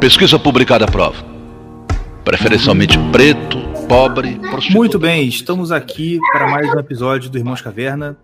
[0.00, 1.16] Pesquisa publicada prova.
[2.24, 3.58] Preferencialmente preto,
[3.88, 4.78] pobre, prostituta.
[4.78, 8.16] Muito bem, estamos aqui para mais um episódio do Irmãos Caverna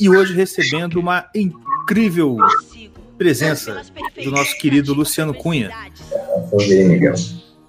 [0.00, 2.36] e hoje recebendo uma incrível
[3.16, 3.82] presença
[4.22, 5.70] do nosso querido Luciano Cunha,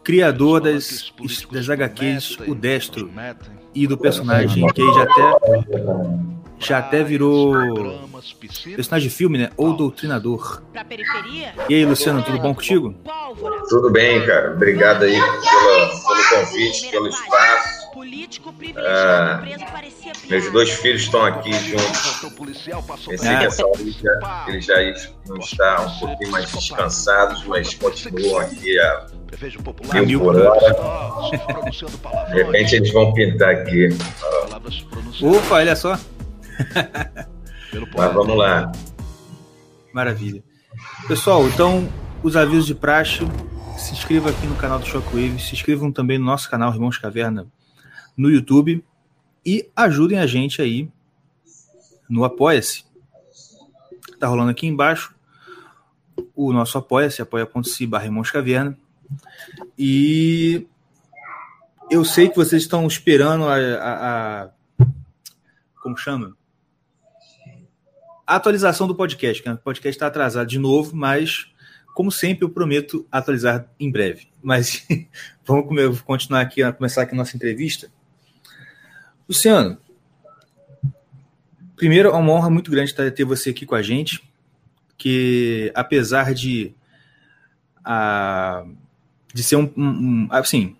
[0.03, 1.13] criador das,
[1.51, 3.11] das HQs O Destro
[3.75, 7.53] e do personagem que já até já até virou
[8.75, 9.49] personagem de filme, né?
[9.55, 10.61] Ou doutrinador.
[11.69, 12.95] E aí, Luciano, tudo bom contigo?
[13.69, 14.53] Tudo bem, cara.
[14.53, 17.77] Obrigado aí pela, pelo convite, pelo espaço.
[18.77, 19.41] Ah,
[20.29, 22.21] meus dois filhos estão aqui juntos.
[23.07, 27.73] Pensei que essa hora eles já, eles já iam estar um pouquinho mais descansados, mas
[27.75, 29.07] continuam aqui a
[30.05, 31.29] mil por hora.
[32.29, 33.89] De repente eles vão pintar aqui.
[35.21, 35.97] Opa, olha só.
[37.95, 38.71] Mas vamos lá.
[39.93, 40.43] Maravilha.
[41.07, 41.87] Pessoal, então,
[42.23, 43.19] os avisos de praxe.
[43.77, 45.39] Se inscreva aqui no canal do Shockwave.
[45.39, 47.47] Se inscrevam também no nosso canal Irmãos Caverna
[48.15, 48.83] no YouTube.
[49.45, 50.89] E ajudem a gente aí
[52.09, 52.85] no Apoia-se.
[54.19, 55.17] Tá rolando aqui embaixo
[56.37, 58.77] o nosso apoia-se, apoia.se barra Irmãos Caverna.
[59.75, 60.67] E
[61.89, 64.49] eu sei que vocês estão esperando a, a, a
[65.81, 66.36] como chama?
[68.27, 71.47] Atualização do podcast, que o podcast está atrasado de novo, mas
[71.95, 74.27] como sempre eu prometo atualizar em breve.
[74.43, 74.85] Mas
[75.47, 77.89] vamos continuar aqui, começar aqui a nossa entrevista.
[79.29, 79.77] Luciano,
[81.77, 84.21] primeiro é uma honra muito grande ter você aqui com a gente,
[84.97, 86.75] que apesar de
[87.83, 88.65] a,
[89.33, 90.75] de ser um, um assim,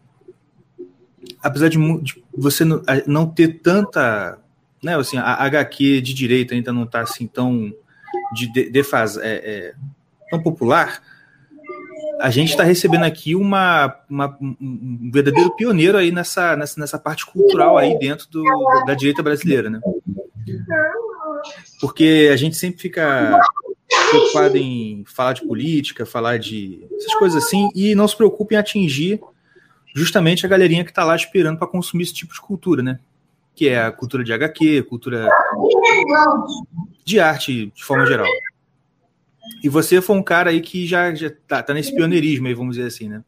[1.41, 2.65] apesar de, de você
[3.07, 4.37] não ter tanta
[4.83, 7.73] né, assim, a HQ de direita ainda não está assim tão
[8.33, 9.73] de, de, de faz, é, é,
[10.29, 11.01] tão popular,
[12.19, 17.25] a gente está recebendo aqui uma, uma, um verdadeiro pioneiro aí nessa, nessa, nessa parte
[17.25, 18.43] cultural aí dentro do,
[18.85, 19.79] da direita brasileira, né?
[21.79, 23.39] Porque a gente sempre fica
[24.09, 28.57] preocupado em falar de política, falar de essas coisas assim, e não se preocupa em
[28.57, 29.19] atingir
[29.95, 32.99] justamente a galerinha que está lá esperando para consumir esse tipo de cultura, né?
[33.57, 35.27] Que é a cultura de HQ, cultura
[37.03, 38.27] de arte de forma geral.
[39.63, 42.75] E você foi um cara aí que já, já tá, tá nesse pioneirismo aí, vamos
[42.75, 43.23] dizer assim, né?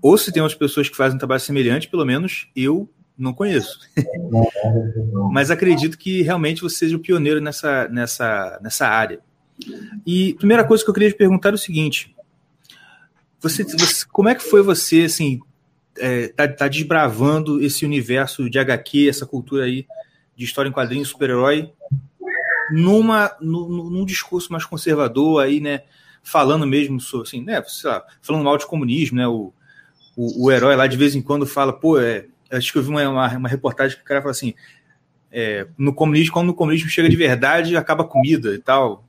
[0.00, 3.78] Ou se tem umas pessoas que fazem um trabalho semelhante, pelo menos eu não conheço.
[5.30, 9.20] Mas acredito que realmente você seja o pioneiro nessa, nessa, nessa área.
[10.06, 12.16] E primeira coisa que eu queria te perguntar é o seguinte:
[13.38, 15.42] você, você, como é que foi você, assim,
[15.98, 19.86] é, tá, tá desbravando esse universo de HQ, essa cultura aí
[20.36, 21.70] de história em quadrinhos, super-herói,
[22.70, 25.82] numa, num, num, discurso mais conservador aí, né?
[26.22, 27.62] Falando mesmo sobre, assim, né?
[27.84, 29.26] Lá, falando mal de comunismo, né?
[29.26, 29.52] O,
[30.16, 32.88] o, o, herói lá de vez em quando fala, pô, é, acho que eu vi
[32.88, 34.54] uma, uma, uma reportagem que o cara fala assim,
[35.30, 39.04] é, no comunismo, quando o comunismo chega de verdade, acaba a comida e tal.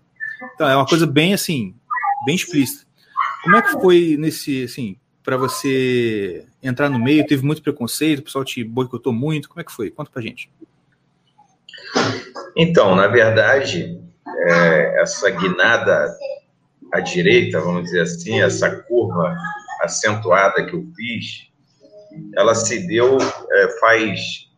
[0.56, 1.76] Então, é uma coisa bem, assim,
[2.26, 2.86] bem explícita.
[3.44, 7.26] Como é que foi nesse, assim, para você entrar no meio?
[7.26, 9.48] Teve muito preconceito, o pessoal te boicotou muito.
[9.50, 9.90] Como é que foi?
[9.90, 10.50] Conta pra gente.
[12.56, 16.16] Então, na verdade, é, essa guinada
[16.94, 19.36] à direita, vamos dizer assim, essa curva
[19.82, 21.48] acentuada que eu fiz,
[22.36, 24.50] ela se deu é, faz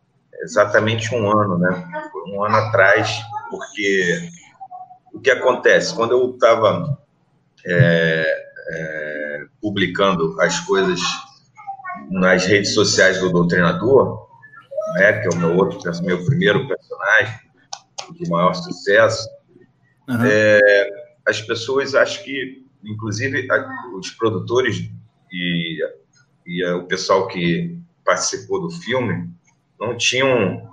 [0.42, 1.88] exatamente um ano, né?
[2.26, 4.28] Um ano atrás, porque
[5.12, 5.94] o que acontece?
[5.94, 6.98] Quando eu estava
[7.66, 9.25] é, é,
[9.60, 11.00] publicando as coisas
[12.10, 14.26] nas redes sociais do Doutrinador,
[14.94, 17.46] né, que é o meu outro, meu primeiro personagem
[18.12, 19.28] de maior sucesso,
[20.08, 20.24] uhum.
[20.24, 20.88] é,
[21.26, 23.48] as pessoas acham que, inclusive
[23.96, 24.88] os produtores
[25.32, 25.78] e,
[26.46, 29.28] e o pessoal que participou do filme,
[29.80, 30.70] não tinham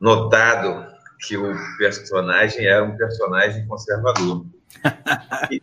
[0.00, 0.88] notado
[1.26, 4.46] que o personagem era um personagem conservador.
[5.50, 5.60] e,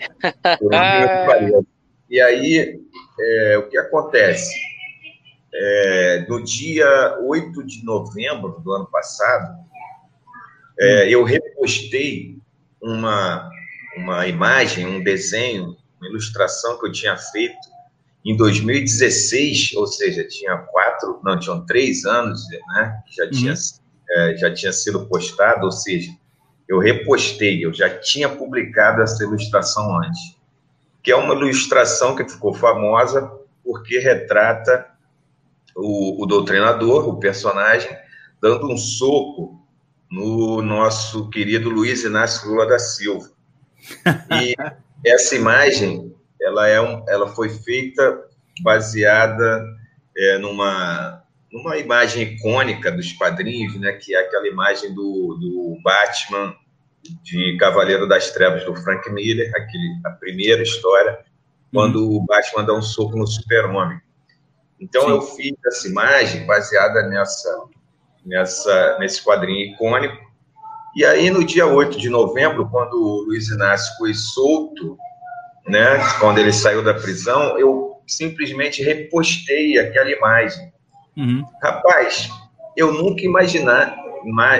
[2.09, 2.80] e aí,
[3.19, 4.54] é, o que acontece?
[5.54, 9.57] É, no dia 8 de novembro do ano passado,
[10.80, 12.38] é, eu repostei
[12.81, 13.50] uma,
[13.98, 17.57] uma imagem, um desenho, uma ilustração que eu tinha feito
[18.24, 23.31] em 2016, ou seja, tinha quatro, não, tinham três anos, né, que já, uhum.
[23.31, 23.54] tinha,
[24.12, 26.12] é, já tinha sido postado, ou seja,
[26.68, 30.37] eu repostei, eu já tinha publicado essa ilustração antes,
[31.07, 33.31] que é uma ilustração que ficou famosa
[33.63, 34.88] porque retrata
[35.74, 37.89] o, o doutrinador, o personagem,
[38.42, 39.65] dando um soco
[40.12, 43.30] no nosso querido Luiz Inácio Lula da Silva.
[44.42, 44.54] E
[45.09, 48.25] essa imagem ela, é um, ela foi feita
[48.62, 49.63] baseada
[50.18, 56.54] é, numa, numa imagem icônica dos quadrinhos, né, que é aquela imagem do, do Batman
[57.24, 61.19] de Cavaleiro das Trevas do Frank Miller, aquele, a primeira história,
[61.71, 62.18] quando uhum.
[62.18, 64.00] o Batman dá um soco no super-homem.
[64.80, 65.09] Então Sim.
[65.09, 67.63] eu fiz essa imagem baseada nessa,
[68.25, 70.27] nessa, nesse quadrinho icônico.
[70.95, 74.98] E aí, no dia 8 de novembro, quando o Luiz Inácio foi solto,
[75.68, 80.71] né, quando ele saiu da prisão, eu simplesmente repostei aquela imagem.
[81.15, 81.45] Uhum.
[81.62, 82.30] Rapaz,
[82.75, 83.95] eu nunca imaginar,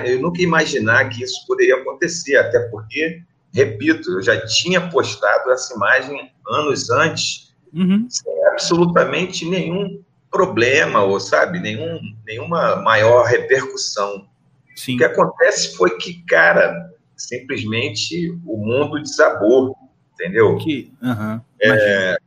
[0.05, 3.21] eu nunca imaginar que isso poderia acontecer, até porque,
[3.53, 8.07] repito, eu já tinha postado essa imagem anos antes, uhum.
[8.09, 14.27] sem absolutamente nenhum problema, ou sabe, nenhum, nenhuma maior repercussão.
[14.75, 14.95] Sim.
[14.95, 19.75] O que acontece foi que, cara, simplesmente o mundo desabou,
[20.13, 20.57] entendeu?
[20.57, 22.17] Que, uhum, é,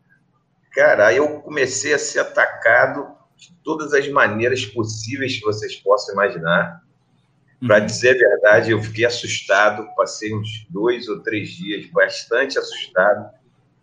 [0.72, 6.14] cara, aí eu comecei a ser atacado de todas as maneiras possíveis que vocês possam
[6.14, 6.82] imaginar.
[7.60, 7.68] Uhum.
[7.68, 13.30] Para dizer a verdade, eu fiquei assustado, passei uns dois ou três dias bastante assustado,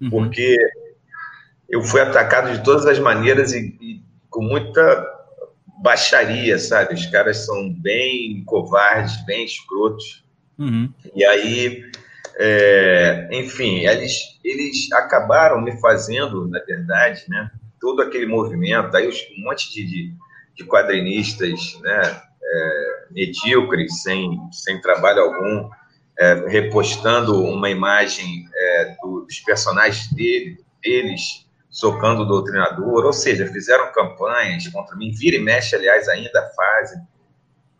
[0.01, 0.09] uhum.
[0.09, 0.57] porque
[1.69, 5.17] eu fui atacado de todas as maneiras e, e com muita
[5.79, 6.95] baixaria, sabe?
[6.95, 10.25] Os caras são bem covardes, bem escrotos.
[10.57, 10.91] Uhum.
[11.15, 11.83] E aí,
[12.37, 17.51] é, enfim, eles, eles acabaram me fazendo, na verdade, né?
[17.79, 20.13] Todo aquele movimento, aí um monte de, de,
[20.55, 22.26] de quadrinistas, né?
[22.49, 25.69] É, medíocres, sem, sem trabalho algum,
[26.19, 33.91] é, repostando uma imagem é, dos personagens dele, deles socando o doutrinador, ou seja, fizeram
[33.91, 37.01] campanhas contra mim, vira e mexe, aliás, ainda fazem,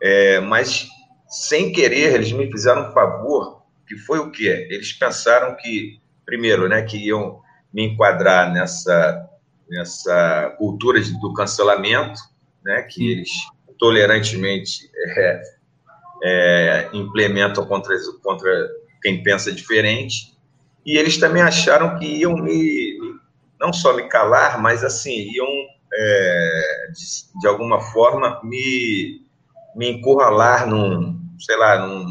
[0.02, 0.88] é, mas
[1.28, 4.68] sem querer eles me fizeram um favor, que foi o quê?
[4.70, 7.42] Eles pensaram que, primeiro, né, que iam
[7.74, 9.28] me enquadrar nessa,
[9.70, 12.20] nessa cultura de, do cancelamento,
[12.64, 13.32] né, que eles
[13.78, 15.42] tolerantemente é,
[16.24, 18.70] é, implementam contra, contra
[19.02, 20.38] quem pensa diferente,
[20.86, 22.98] e eles também acharam que iam me,
[23.60, 25.48] não só me calar, mas assim, iam,
[25.94, 29.22] é, de, de, alguma forma, me,
[29.76, 32.06] me encurralar num, sei lá, num,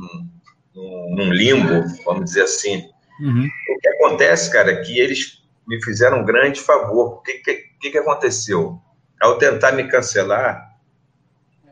[0.74, 2.88] num, num limbo, vamos dizer assim.
[3.20, 3.48] Uhum.
[3.70, 7.14] O que acontece, cara, é que eles me fizeram um grande favor.
[7.14, 8.80] O que, que, que aconteceu?
[9.20, 10.65] Ao tentar me cancelar,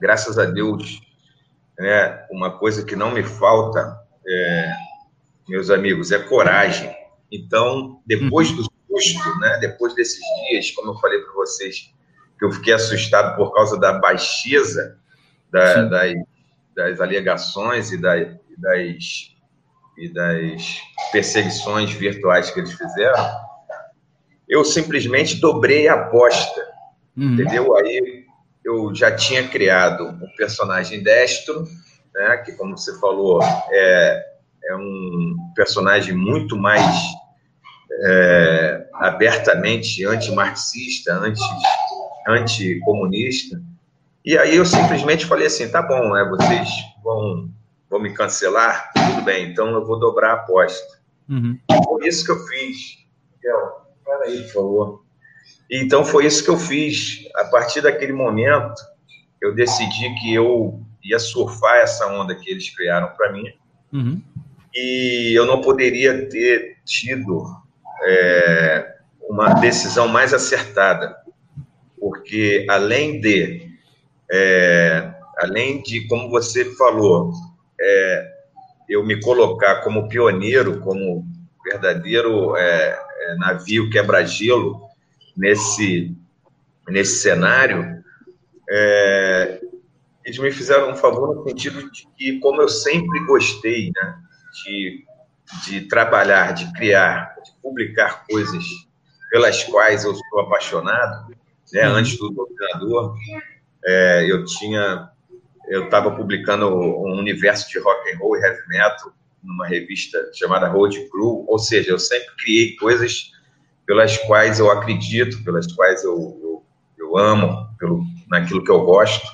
[0.01, 1.01] graças a Deus,
[1.79, 4.73] né, uma coisa que não me falta, é,
[5.49, 6.95] meus amigos, é coragem.
[7.31, 8.57] Então, depois uhum.
[8.57, 8.63] do
[9.01, 9.59] susto, né?
[9.61, 11.93] Depois desses dias, como eu falei para vocês,
[12.39, 14.99] que eu fiquei assustado por causa da baixeza
[15.51, 16.15] da, das,
[16.75, 18.15] das, alegações e, da,
[18.59, 19.35] das,
[19.97, 20.81] e das
[21.13, 23.45] perseguições virtuais que eles fizeram,
[24.49, 26.61] eu simplesmente dobrei a aposta,
[27.17, 27.35] uhum.
[27.35, 27.77] entendeu?
[27.77, 28.24] Aí
[28.65, 31.65] eu já tinha criado um personagem destro,
[32.15, 32.39] né?
[32.39, 33.41] Que, como você falou,
[33.71, 34.25] é,
[34.65, 36.97] é um personagem muito mais
[38.03, 41.43] é, abertamente antimarxista, anti,
[42.27, 43.61] anticomunista.
[44.25, 46.69] E aí eu simplesmente falei assim, tá bom, né, vocês
[47.03, 47.51] vão,
[47.91, 48.91] vão me cancelar?
[48.95, 50.99] Tudo bem, então eu vou dobrar a aposta.
[51.29, 51.59] Uhum.
[51.85, 53.05] Foi isso que eu fiz.
[53.37, 53.85] Miguel,
[54.25, 55.04] aí, por favor.
[55.77, 57.27] Então foi isso que eu fiz.
[57.35, 58.81] A partir daquele momento,
[59.41, 63.45] eu decidi que eu ia surfar essa onda que eles criaram para mim.
[63.93, 64.23] Uhum.
[64.73, 67.45] E eu não poderia ter tido
[68.05, 68.95] é,
[69.29, 71.17] uma decisão mais acertada,
[71.99, 73.69] porque além de,
[74.31, 77.33] é, além de, como você falou,
[77.81, 78.33] é,
[78.89, 81.27] eu me colocar como pioneiro, como
[81.65, 84.84] verdadeiro é, é, navio quebra-gelo
[85.37, 86.15] nesse,
[86.89, 88.03] nesse cenário,
[88.69, 89.61] é,
[90.25, 94.17] eles me fizeram um favor no sentido de que, como eu sempre gostei né,
[94.65, 95.05] de,
[95.67, 98.65] de trabalhar, de criar publicar coisas
[99.31, 101.35] pelas quais eu sou apaixonado,
[101.73, 101.89] né?
[101.89, 101.95] Uhum.
[101.97, 103.17] Antes do doutrinador,
[103.85, 105.11] é, eu tinha,
[105.69, 109.13] eu estava publicando um universo de rock and roll e heavy metal
[109.43, 113.33] numa revista chamada Road Crew, ou seja, eu sempre criei coisas
[113.87, 116.65] pelas quais eu acredito, pelas quais eu, eu,
[116.99, 119.27] eu amo, pelo, naquilo que eu gosto.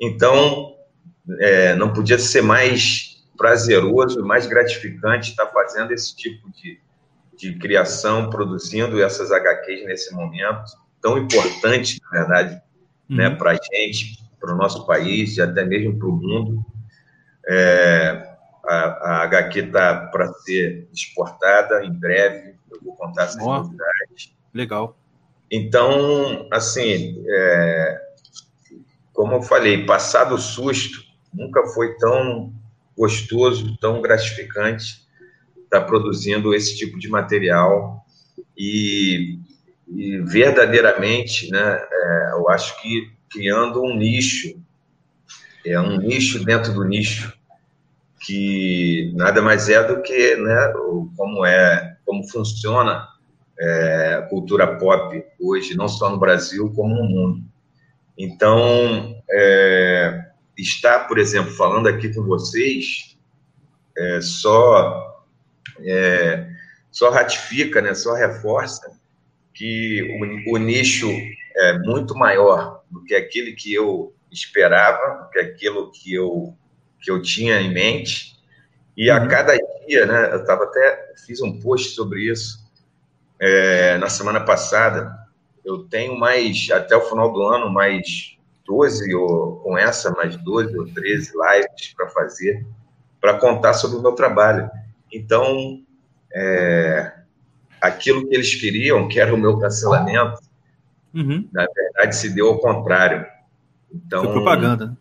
[0.00, 0.74] Então,
[1.40, 6.80] é, não podia ser mais prazeroso, mais gratificante estar fazendo esse tipo de,
[7.36, 12.62] de criação, produzindo essas HQs nesse momento tão importante, na verdade,
[13.10, 13.16] uhum.
[13.16, 16.64] né, para a gente, para o nosso país e até mesmo para o mundo.
[17.46, 18.33] É,
[18.66, 23.54] a, a, HQ está para ser exportada em breve, eu vou contar essas oh.
[23.54, 24.34] novidades.
[24.52, 24.96] Legal.
[25.50, 28.00] Então, assim, é,
[29.12, 31.02] como eu falei, passado o susto,
[31.32, 32.52] nunca foi tão
[32.96, 35.04] gostoso, tão gratificante
[35.62, 38.04] estar produzindo esse tipo de material
[38.56, 39.38] e,
[39.88, 44.60] e verdadeiramente, né, é, eu acho que criando um nicho,
[45.66, 47.36] é um nicho dentro do nicho,
[48.24, 50.72] que nada mais é do que né,
[51.16, 53.06] como é, como funciona
[53.58, 57.44] é, a cultura pop hoje, não só no Brasil, como no mundo.
[58.16, 60.26] Então, é,
[60.56, 63.16] estar, por exemplo, falando aqui com vocês,
[63.96, 65.24] é, só,
[65.80, 66.48] é,
[66.90, 68.98] só ratifica, né, só reforça
[69.52, 71.08] que o, o, nicho
[71.56, 76.56] é muito maior do que aquele que eu esperava, do que aquilo que eu,
[77.04, 78.34] que eu tinha em mente.
[78.96, 79.28] E a uhum.
[79.28, 79.56] cada
[79.86, 82.64] dia, né, eu estava até, fiz um post sobre isso
[83.38, 85.14] é, na semana passada,
[85.64, 90.78] eu tenho mais, até o final do ano, mais 12, ou com essa, mais 12
[90.78, 92.66] ou 13 lives para fazer,
[93.20, 94.70] para contar sobre o meu trabalho.
[95.12, 95.82] Então,
[96.32, 97.12] é,
[97.80, 100.40] aquilo que eles queriam, que era o meu cancelamento,
[101.14, 101.48] uhum.
[101.52, 103.26] na verdade se deu ao contrário.
[103.92, 104.86] Então, Foi propaganda.
[104.86, 104.96] Né?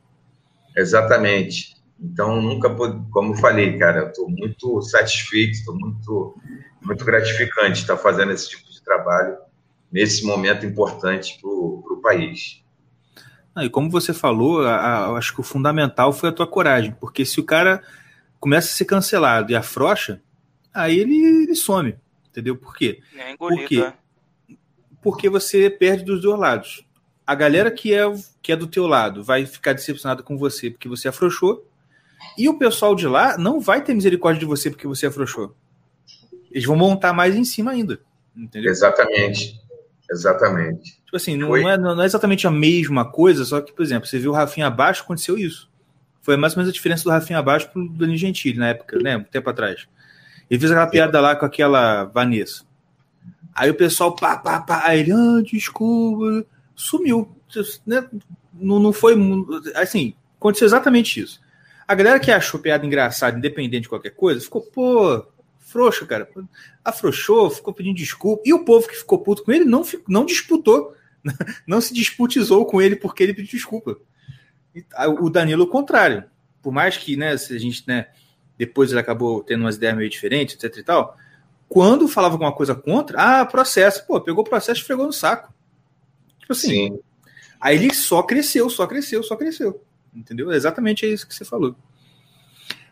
[0.76, 1.73] Exatamente.
[2.00, 2.70] Então, nunca,
[3.12, 6.36] como eu falei, cara, eu estou muito satisfeito, estou muito,
[6.82, 9.38] muito gratificante estar fazendo esse tipo de trabalho
[9.92, 12.64] nesse momento importante para o país.
[13.56, 16.96] Ah, e como você falou, a, a, acho que o fundamental foi a tua coragem,
[17.00, 17.84] porque se o cara
[18.40, 20.22] começa a ser cancelado e afrocha,
[20.74, 21.96] aí ele, ele some,
[22.28, 22.56] entendeu?
[22.56, 23.00] Por quê?
[23.16, 23.94] É engolido, porque, é.
[25.02, 26.86] porque você perde dos dois lados.
[27.26, 28.04] A galera que é,
[28.42, 31.66] que é do teu lado vai ficar decepcionada com você porque você afrouxou,
[32.38, 35.56] e o pessoal de lá não vai ter misericórdia de você porque você afrouxou.
[36.52, 38.00] Eles vão montar mais em cima ainda.
[38.36, 38.72] Entendeu?
[38.72, 39.60] Exatamente.
[40.10, 41.02] Exatamente.
[41.06, 44.20] Tipo assim, não é, não é, exatamente a mesma coisa, só que, por exemplo, você
[44.20, 45.70] viu o Rafinha abaixo, aconteceu isso.
[46.22, 49.18] Foi mais ou menos a diferença do Rafinha abaixo pro Danilo Gentili na época, né?
[49.18, 49.88] Um tempo atrás.
[50.50, 52.64] Ele fez aquela piada lá com aquela Vanessa.
[53.56, 57.30] Aí o pessoal, pá, pá, pá, aí ele, ah, desculpa, sumiu.
[57.86, 58.08] Né?
[58.54, 59.16] Não, não foi.
[59.76, 61.40] Assim, aconteceu exatamente isso.
[61.88, 65.26] A galera que achou piada engraçada, independente de qualquer coisa, ficou, pô,
[65.60, 66.30] frouxo, cara.
[66.84, 68.44] Afrouxou, ficou pedindo desculpa.
[68.46, 70.96] E o povo que ficou puto com ele não, não disputou,
[71.68, 73.98] não se disputizou com ele porque ele pediu desculpa.
[75.20, 76.24] O Danilo, o contrário.
[76.62, 78.08] Por mais que, né, se a gente, né,
[78.58, 81.18] depois ele acabou tendo umas ideias meio diferentes, etc e tal.
[81.68, 84.06] Quando falava alguma coisa contra, ah, processo.
[84.06, 85.54] Pô, pegou o processo e fregou no saco.
[86.40, 86.70] Tipo assim.
[86.70, 87.00] Sim.
[87.60, 89.82] Aí ele só cresceu, só cresceu, só cresceu.
[90.16, 90.52] Entendeu?
[90.52, 91.76] Exatamente é isso que você falou.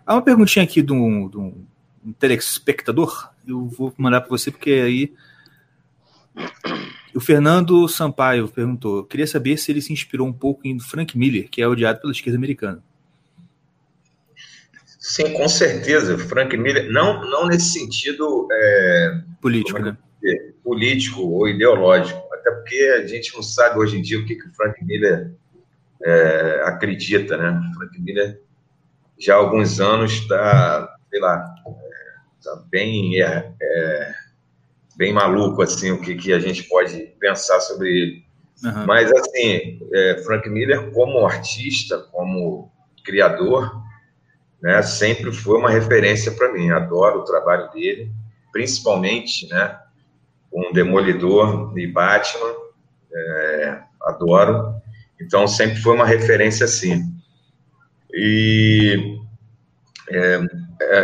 [0.06, 1.66] Há uma perguntinha aqui de um, de um
[2.06, 5.14] um telespectador, eu vou mandar para você porque aí
[7.14, 11.50] o Fernando Sampaio perguntou: queria saber se ele se inspirou um pouco em Frank Miller,
[11.50, 12.84] que é odiado pela esquerda americana.
[15.00, 16.18] Sim, com certeza.
[16.18, 19.98] Frank Miller, não, não nesse sentido é, político, é né?
[20.64, 24.48] político ou ideológico, até porque a gente não sabe hoje em dia o que, que
[24.48, 25.32] o Frank Miller
[26.04, 27.62] é, acredita, né?
[27.76, 28.42] Frank Miller
[29.20, 31.54] já há alguns anos está, sei lá,
[32.44, 34.14] tá bem, é, é,
[34.98, 38.26] bem maluco assim o que, que a gente pode pensar sobre ele.
[38.64, 38.86] Uhum.
[38.86, 42.72] Mas assim, é, Frank Miller como artista, como
[43.04, 43.72] criador,
[44.62, 46.70] né, sempre foi uma referência para mim.
[46.72, 48.12] Adoro o trabalho dele,
[48.52, 49.80] principalmente, né,
[50.50, 52.54] com Demolidor e Batman.
[53.14, 54.81] É, adoro.
[55.22, 57.04] Então sempre foi uma referência assim.
[58.14, 59.18] E
[60.10, 60.40] é,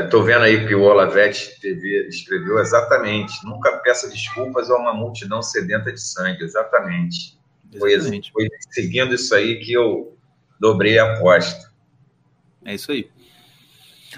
[0.04, 3.46] Estou é, vendo aí que o Olavete TV escreveu exatamente.
[3.46, 6.44] Nunca peça desculpas a uma multidão sedenta de sangue.
[6.44, 7.38] Exatamente.
[7.74, 8.32] exatamente.
[8.32, 10.18] Foi, foi seguindo isso aí que eu
[10.60, 11.72] dobrei a aposta.
[12.66, 13.10] É isso aí.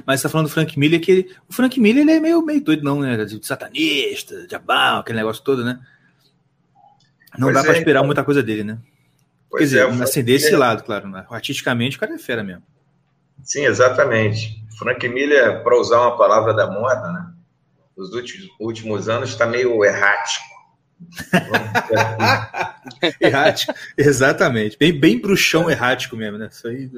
[0.06, 2.42] Mas você tá falando do Frank Miller, que ele, o Frank Miller ele é meio,
[2.42, 3.26] meio doido, não, né?
[3.26, 5.80] De satanista, diabal, aquele negócio todo, né?
[7.38, 8.06] Não pois dá é, para esperar então.
[8.06, 8.78] muita coisa dele, né?
[9.52, 11.08] Quer dizer, é, assim, desse lado, claro.
[11.08, 11.26] Né?
[11.30, 12.64] Artisticamente, o cara é fera mesmo.
[13.44, 14.64] Sim, exatamente.
[14.78, 17.34] Frank Miller, para usar uma palavra da moda, né?
[17.98, 20.46] Nos últimos, últimos anos está meio errático.
[23.20, 24.78] errático, exatamente.
[24.78, 26.50] Bem, bem bruxão errático mesmo, né?
[26.52, 26.90] Isso aí.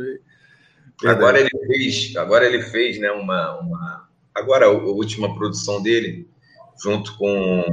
[1.05, 3.11] Agora ele fez, agora ele fez, né?
[3.11, 6.27] Uma, uma agora a última produção dele,
[6.81, 7.63] junto com,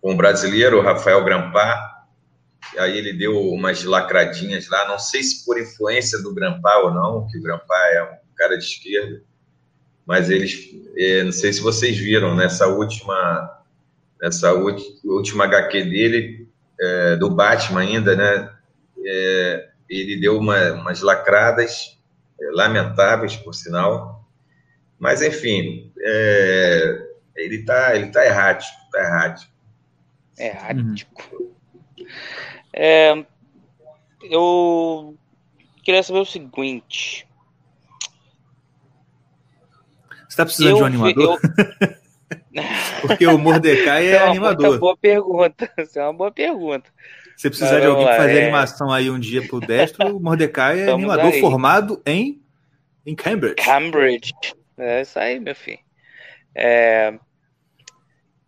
[0.00, 1.91] com o brasileiro Rafael Grampar.
[2.78, 7.26] Aí ele deu umas lacradinhas lá, não sei se por influência do Grampar ou não,
[7.28, 9.22] que o Grampar é um cara de esquerda,
[10.06, 13.62] mas eles, é, não sei se vocês viram, nessa última,
[14.20, 16.48] nessa última HQ dele,
[16.80, 18.52] é, do Batman ainda, né?
[19.04, 21.98] É, ele deu uma, umas lacradas
[22.40, 24.28] é, lamentáveis, por sinal.
[24.98, 29.52] Mas, enfim, é, ele está ele tá errático, tá errático.
[30.38, 31.52] Errático.
[32.72, 33.24] É,
[34.22, 35.16] eu
[35.82, 37.26] queria saber o seguinte.
[40.10, 41.40] Você está precisando eu, de um animador?
[41.80, 42.02] Eu...
[43.02, 44.66] Porque o Mordecai é, é animador.
[44.66, 45.70] É uma boa pergunta.
[45.78, 46.90] Isso é uma boa pergunta.
[47.36, 48.42] Se precisar de alguém lá, fazer é...
[48.44, 51.40] animação aí um dia pro destro, o Mordecai é Estamos animador aí.
[51.40, 52.40] formado em,
[53.04, 53.56] em Cambridge.
[53.56, 54.32] Cambridge.
[54.78, 55.80] É isso aí, meu filho.
[56.54, 57.14] É...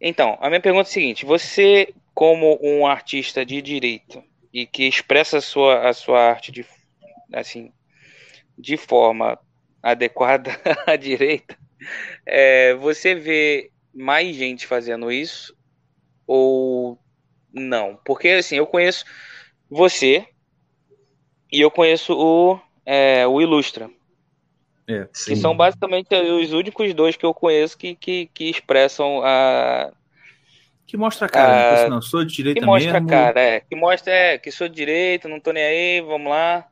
[0.01, 4.85] Então, a minha pergunta é a seguinte: você, como um artista de direito e que
[4.85, 6.65] expressa a sua, a sua arte de,
[7.33, 7.73] assim,
[8.57, 9.39] de forma
[9.83, 10.51] adequada
[10.87, 11.59] à direita,
[12.25, 15.55] é, você vê mais gente fazendo isso
[16.27, 16.99] ou
[17.53, 17.99] não?
[18.05, 19.05] Porque assim, eu conheço
[19.69, 20.27] você
[21.53, 23.91] e eu conheço o, é, o Ilustra.
[24.87, 29.93] É, que são basicamente os únicos dois que eu conheço que, que, que expressam a.
[30.87, 31.89] Que mostra a cara, né?
[31.89, 33.09] não sou de direita que mostra mesmo.
[33.09, 33.61] a cara, é.
[33.61, 36.67] Que mostra é, que sou de direita, não tô nem aí, vamos lá.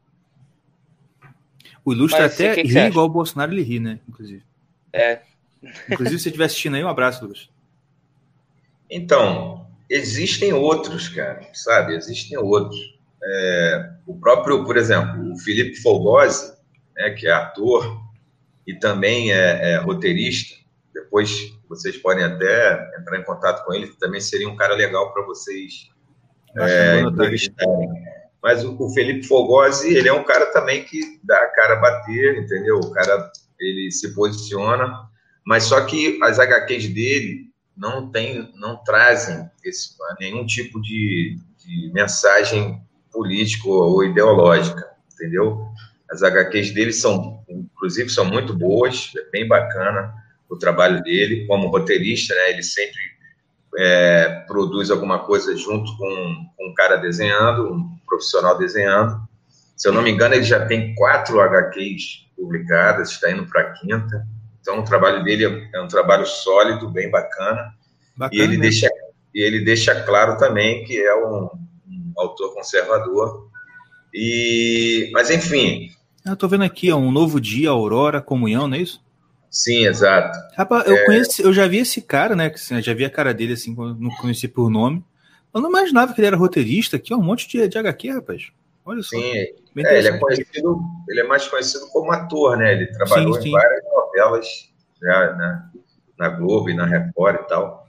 [1.84, 3.98] O Ilustra Mas, até que ri igual o Bolsonaro, ele ri, né?
[4.08, 4.42] Inclusive.
[4.92, 5.20] É.
[5.90, 7.48] Inclusive, se você estiver assistindo aí, um abraço, Lucas.
[8.88, 11.94] Então, existem outros, cara, sabe?
[11.94, 12.98] Existem outros.
[13.24, 16.52] É, o próprio, por exemplo, o Felipe Fogosi,
[16.96, 18.00] né, que é ator
[18.66, 20.56] e também é, é, roteirista.
[20.92, 25.12] Depois vocês podem até entrar em contato com ele, que também seria um cara legal
[25.12, 25.88] para vocês
[26.58, 27.88] é, entrevistarem.
[28.42, 31.80] Mas o, o Felipe Fogosi, ele é um cara também que dá a cara a
[31.80, 32.78] bater, entendeu?
[32.78, 35.08] O cara, ele se posiciona,
[35.46, 41.90] mas só que as HQs dele não tem, não trazem esse, nenhum tipo de, de
[41.94, 45.66] mensagem política ou ideológica, entendeu?
[46.10, 50.21] As HQs dele são, inclusive, são muito boas, é bem bacana
[50.52, 52.50] o trabalho dele como roteirista, né?
[52.50, 53.00] Ele sempre
[53.78, 59.16] é, produz alguma coisa junto com, com um cara desenhando, um profissional desenhando.
[59.74, 63.72] Se eu não me engano, ele já tem quatro HQs publicadas, está indo para a
[63.72, 64.26] quinta.
[64.60, 67.72] Então, o trabalho dele é um trabalho sólido, bem bacana.
[68.16, 68.88] bacana e ele deixa
[69.34, 71.48] e ele deixa claro também que é um,
[71.88, 73.48] um autor conservador.
[74.12, 75.90] E, mas enfim.
[76.24, 79.01] Eu estou vendo aqui, ó, um novo dia, Aurora, comunhão, não é isso?
[79.52, 80.36] Sim, exato.
[80.56, 81.04] Rapaz, eu, é...
[81.04, 82.50] conheci, eu já vi esse cara, né?
[82.52, 85.04] Assim, eu já vi a cara dele assim, não conheci por nome.
[85.54, 88.50] Eu não imaginava que ele era roteirista aqui, ó, um monte de, de HQ, rapaz.
[88.84, 89.10] Olha só.
[89.10, 92.72] Sim, é, ele é conhecido, ele é mais conhecido como ator, né?
[92.72, 93.48] Ele trabalhou sim, sim.
[93.50, 94.46] em várias novelas
[95.00, 95.62] já, né?
[96.18, 97.86] na Globo e na Record e tal.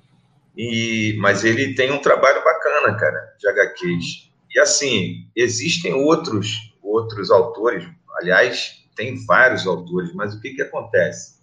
[0.58, 4.32] E, mas ele tem um trabalho bacana, cara, de HQs.
[4.54, 11.38] E assim, existem outros outros autores, aliás, tem vários autores, mas o que que acontece?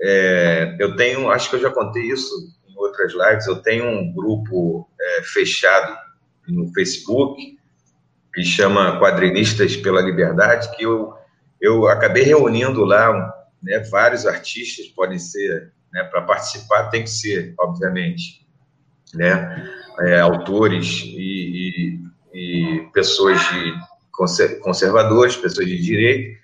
[0.00, 2.34] É, eu tenho, acho que eu já contei isso
[2.68, 5.96] em outras lives, eu tenho um grupo é, fechado
[6.46, 7.58] no Facebook
[8.32, 11.14] que chama Quadrinistas pela Liberdade, que eu,
[11.60, 17.54] eu acabei reunindo lá né, vários artistas, podem ser, né, para participar tem que ser,
[17.58, 18.46] obviamente,
[19.14, 19.68] né,
[20.00, 21.98] é, autores e,
[22.32, 23.74] e, e pessoas de
[24.62, 26.38] conservadores, pessoas de direito,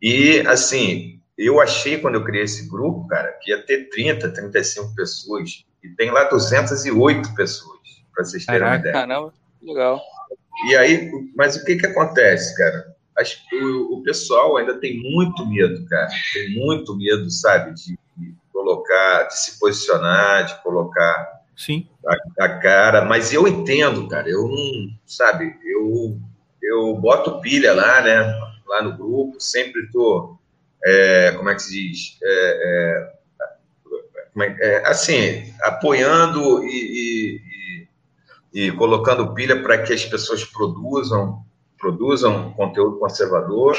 [0.00, 4.94] e assim, eu achei, quando eu criei esse grupo, cara, que ia ter 30, 35
[4.94, 5.64] pessoas.
[5.82, 7.80] E tem lá 208 pessoas,
[8.14, 8.92] para vocês terem Caraca, uma ideia.
[8.92, 10.00] Caramba, legal.
[10.68, 12.94] E aí, mas o que que acontece, cara?
[13.18, 16.08] Acho que o, o pessoal ainda tem muito medo, cara.
[16.32, 21.86] Tem muito medo, sabe, de, de colocar, de se posicionar, de colocar Sim.
[22.06, 23.04] A, a, cara.
[23.04, 24.28] Mas eu entendo, cara.
[24.28, 26.18] Eu não, sabe, eu,
[26.62, 28.22] eu boto pilha lá, né?
[28.66, 30.36] Lá no grupo, sempre tô
[30.84, 32.18] é, como é que se diz?
[32.22, 33.12] É,
[34.36, 37.40] é, é assim, apoiando e,
[38.52, 41.44] e, e colocando pilha para que as pessoas produzam,
[41.78, 43.76] produzam conteúdo conservador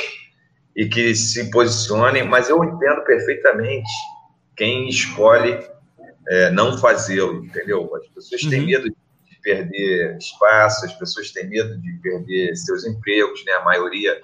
[0.76, 3.90] e que se posicionem, mas eu entendo perfeitamente
[4.56, 5.60] quem escolhe
[6.28, 7.90] é, não fazê-lo, entendeu?
[7.96, 8.50] As pessoas uhum.
[8.50, 8.96] têm medo de
[9.44, 13.54] perder espaço, as pessoas têm medo de perder seus empregos, né?
[13.54, 14.20] A maioria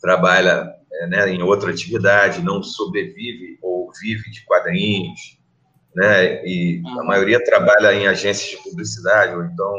[0.00, 5.38] trabalha é, né, em outra atividade, não sobrevive ou vive de quadrinhos,
[5.94, 7.06] né, e a uhum.
[7.06, 9.74] maioria trabalha em agências de publicidade, ou então,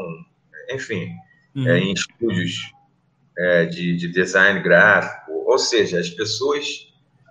[0.70, 1.10] enfim,
[1.54, 1.68] uhum.
[1.68, 2.72] é, em estúdios
[3.38, 6.66] é, de, de, design gráfico, ou seja, as pessoas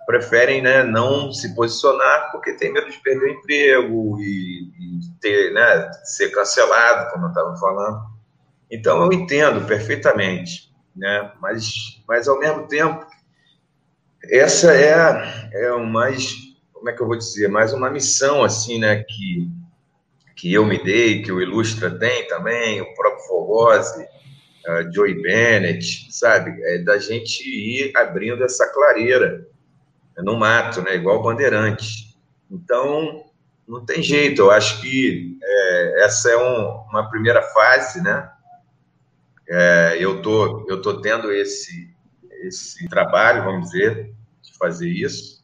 [0.06, 5.52] preferem né, não se posicionar porque tem medo de perder o emprego e, e ter,
[5.52, 8.16] né, ser cancelado, como eu estava falando.
[8.70, 11.32] Então, eu entendo perfeitamente, né?
[11.40, 13.06] mas, mas ao mesmo tempo,
[14.30, 16.34] essa é, é o mais,
[16.72, 19.48] como é que eu vou dizer, mais uma missão assim, né, que,
[20.34, 26.08] que eu me dei, que o Ilustra tem também, o próprio Fogose, uh, Joey Bennett,
[26.10, 26.60] sabe?
[26.62, 29.46] É da gente ir abrindo essa clareira
[30.18, 30.94] no mato, né?
[30.94, 32.16] Igual Bandeirante.
[32.50, 33.24] Então,
[33.66, 34.42] não tem jeito.
[34.42, 38.30] Eu acho que é, essa é um, uma primeira fase, né?
[39.48, 41.94] É, eu tô, eu tô tendo esse
[42.46, 44.12] esse trabalho, vamos dizer,
[44.58, 45.42] fazer isso.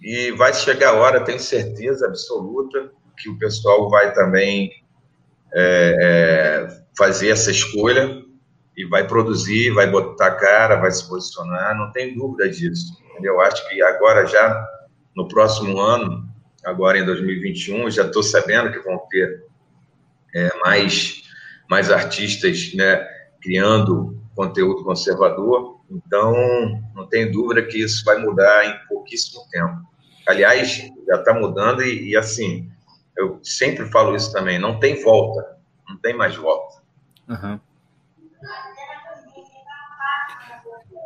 [0.00, 4.70] E vai chegar a hora, tenho certeza absoluta, que o pessoal vai também
[5.54, 8.22] é, é, fazer essa escolha
[8.76, 12.94] e vai produzir, vai botar cara, vai se posicionar, não tem dúvida disso.
[13.22, 14.66] Eu acho que agora já,
[15.16, 16.28] no próximo ano,
[16.62, 19.44] agora em 2021, já estou sabendo que vão ter
[20.34, 21.22] é, mais,
[21.70, 23.02] mais artistas né,
[23.40, 26.34] criando conteúdo conservador, então
[26.94, 29.82] não tem dúvida que isso vai mudar em pouquíssimo tempo.
[30.26, 32.70] Aliás, já está mudando e, e, assim,
[33.16, 35.56] eu sempre falo isso também, não tem volta,
[35.88, 36.82] não tem mais volta.
[37.28, 37.60] Uhum.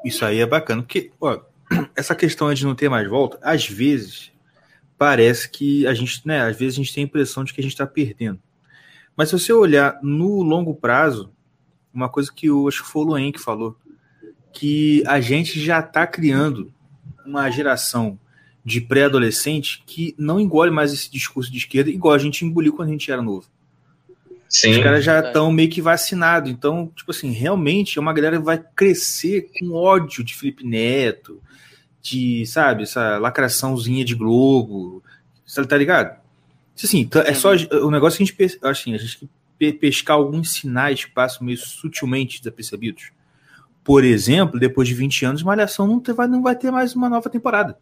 [0.05, 1.41] Isso aí é bacana, porque ó,
[1.95, 4.33] essa questão de não ter mais volta, às vezes
[4.97, 7.63] parece que a gente, né, às vezes a gente tem a impressão de que a
[7.63, 8.41] gente está perdendo.
[9.17, 11.33] Mas se você olhar no longo prazo,
[11.93, 13.77] uma coisa que eu acho que foi o Luen que falou,
[14.53, 16.73] que a gente já está criando
[17.25, 18.19] uma geração
[18.65, 22.89] de pré-adolescente que não engole mais esse discurso de esquerda igual a gente engoliu quando
[22.89, 23.47] a gente era novo.
[24.49, 24.73] Sim.
[24.73, 26.51] Os caras já estão meio que vacinados.
[26.51, 31.41] Então, tipo assim, realmente é uma galera que vai crescer com ódio de Felipe Neto,
[32.03, 35.03] de, sabe, essa lacraçãozinha de Globo.
[35.47, 36.19] Você tá ligado?
[36.83, 39.29] Assim, é só o negócio que a gente, assim, a gente
[39.79, 43.13] pescar alguns sinais que passam meio sutilmente desapercebidos.
[43.83, 47.31] Por exemplo, depois de 20 anos, Malhação não, vai, não vai ter mais uma nova
[47.31, 47.79] temporada.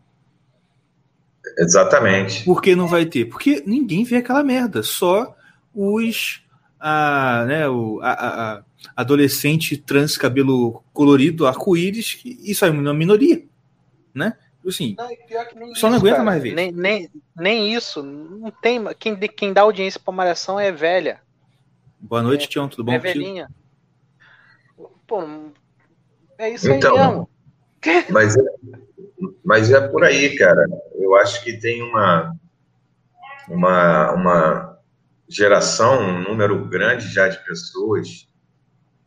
[1.58, 2.44] Exatamente.
[2.44, 3.24] Por que não vai ter?
[3.24, 4.82] Porque ninguém vê aquela merda.
[4.82, 5.34] Só
[5.74, 6.42] os
[6.78, 8.64] a, né, o, a, a,
[8.96, 13.42] adolescente trans cabelo colorido, arco-íris, isso é uma minoria,
[14.14, 14.36] né?
[14.66, 16.54] Assim, não, só isso, não aguenta cara, mais ver.
[16.54, 18.02] Nem, nem, nem isso.
[18.02, 21.22] Não tem, quem, quem dá audiência para Malhação é velha.
[21.98, 22.92] Boa noite, é, Tião, tudo bom?
[22.92, 23.48] É velhinha.
[25.06, 25.22] Pô,
[26.38, 27.28] é isso então, aí mesmo.
[28.10, 28.42] Mas é,
[29.44, 30.66] mas é por aí, cara.
[30.94, 32.34] Eu acho que tem uma,
[33.48, 34.78] uma, uma
[35.28, 38.28] geração, um número grande já de pessoas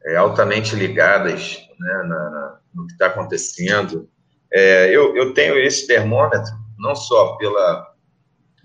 [0.04, 4.10] é, altamente ligadas né, na, na, no que está acontecendo.
[4.52, 7.94] É, eu, eu tenho esse termômetro, não só pela,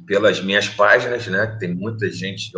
[0.06, 2.50] pelas minhas páginas, né, que tem muita gente,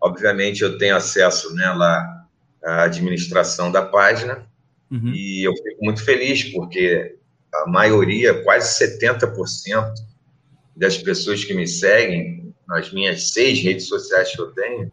[0.00, 2.26] obviamente eu tenho acesso né, lá
[2.64, 4.46] à administração da página,
[4.96, 5.12] uhum.
[5.12, 7.16] e eu fico muito feliz, porque
[7.52, 9.92] a maioria, quase 70%
[10.76, 14.92] das pessoas que me seguem nas minhas seis redes sociais que eu tenho,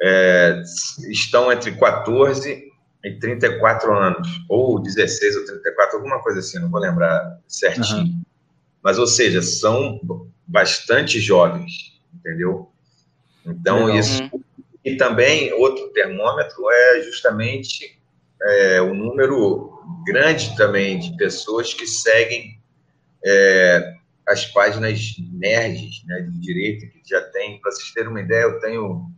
[0.00, 0.62] é,
[1.10, 2.70] estão entre 14
[3.02, 8.04] e 34 anos, ou 16 ou 34, alguma coisa assim, não vou lembrar certinho.
[8.04, 8.22] Uhum.
[8.82, 10.00] Mas, ou seja, são
[10.46, 12.70] bastante jovens, entendeu?
[13.44, 13.98] Então, uhum.
[13.98, 14.22] isso.
[14.84, 17.99] E também, outro termômetro é justamente
[18.42, 19.70] é, o número
[20.04, 22.60] grande também de pessoas que seguem
[23.24, 23.94] é,
[24.26, 27.60] as páginas nerds né, de direita que já tem.
[27.60, 29.10] Para vocês terem uma ideia, eu tenho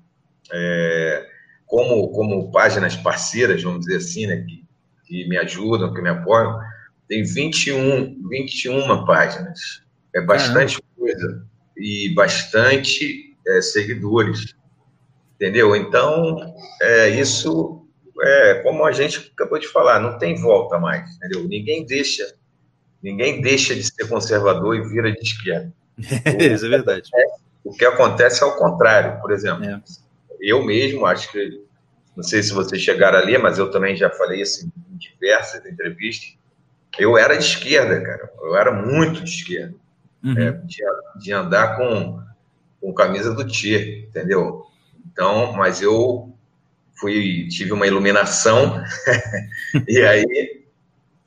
[0.53, 1.27] é,
[1.67, 4.65] como, como páginas parceiras, vamos dizer assim, né, que,
[5.07, 6.59] que me ajudam, que me apoiam,
[7.09, 9.83] tem 21, 21 páginas.
[10.15, 14.55] É bastante coisa e bastante é, seguidores.
[15.37, 15.75] Entendeu?
[15.75, 17.82] Então, é, isso
[18.21, 21.45] é como a gente acabou de falar, não tem volta mais, entendeu?
[21.45, 22.35] Ninguém deixa
[23.03, 25.73] Ninguém deixa de ser conservador e vira de esquerda.
[25.99, 27.11] Isso é verdade.
[27.65, 29.21] O que acontece é o contrário.
[29.21, 29.83] Por exemplo, é.
[30.41, 31.61] eu mesmo acho que,
[32.17, 36.37] não sei se vocês chegaram ali, mas eu também já falei isso em diversas entrevistas.
[36.97, 38.33] Eu era de esquerda, cara.
[38.41, 39.75] Eu era muito de esquerda.
[40.23, 40.39] Uhum.
[40.39, 40.85] É, de,
[41.17, 42.23] de, andar com,
[42.81, 44.65] com camisa do Tchê, entendeu?
[45.11, 46.32] Então, mas eu
[46.95, 48.83] fui, tive uma iluminação,
[49.89, 50.63] e aí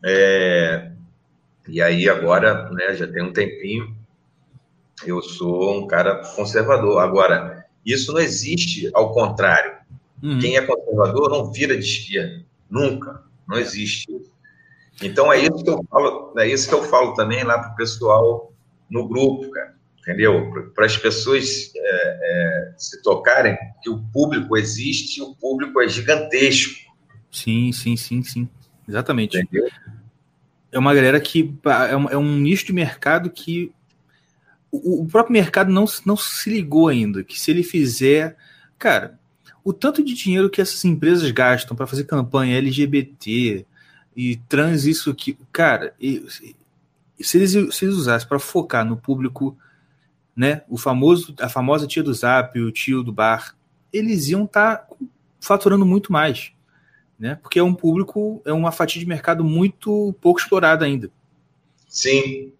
[0.03, 0.91] é,
[1.67, 3.95] e aí agora, né, já tem um tempinho,
[5.05, 6.99] eu sou um cara conservador.
[6.99, 9.73] Agora, isso não existe ao contrário.
[10.21, 10.39] Uhum.
[10.39, 12.45] Quem é conservador não vira de esquerda.
[12.69, 13.23] Nunca.
[13.47, 14.07] Não existe
[15.01, 17.75] Então é isso que eu falo, é isso que eu falo também lá para o
[17.75, 18.53] pessoal
[18.89, 19.74] no grupo, cara.
[20.05, 20.71] Entendeu?
[20.75, 26.75] Para as pessoas é, é, se tocarem que o público existe, o público é gigantesco.
[27.31, 28.47] Sim, sim, sim, sim.
[28.87, 29.35] Exatamente.
[29.35, 29.67] Entendeu?
[30.71, 31.55] É uma galera que
[31.89, 33.71] é um, é um nicho de mercado que
[34.71, 37.23] o, o próprio mercado não, não se ligou ainda.
[37.23, 38.37] Que se ele fizer,
[38.77, 39.17] cara,
[39.63, 43.65] o tanto de dinheiro que essas empresas gastam para fazer campanha LGBT
[44.15, 46.23] e trans, isso que, cara, e,
[47.19, 49.57] se eles, se eles usassem para focar no público,
[50.35, 53.55] né, o famoso, a famosa tia do Zap, o tio do bar,
[53.91, 54.95] eles iam estar tá
[55.39, 56.51] faturando muito mais,
[57.17, 57.35] né?
[57.35, 61.09] Porque é um público, é uma fatia de mercado muito pouco explorada ainda.
[61.87, 62.51] Sim.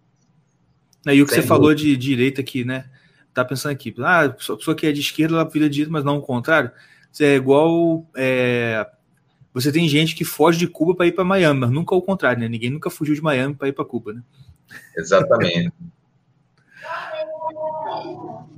[1.06, 2.88] E o que você falou de direita aqui, né?
[3.34, 6.04] Tá pensando aqui, ah, a pessoa que é de esquerda, ela vira de direita, mas
[6.04, 6.70] não o contrário
[7.24, 8.06] é igual.
[8.16, 8.86] É,
[9.52, 12.40] você tem gente que foge de Cuba para ir para Miami, mas nunca o contrário,
[12.40, 12.48] né?
[12.48, 14.22] Ninguém nunca fugiu de Miami para ir para Cuba, né?
[14.96, 15.72] Exatamente.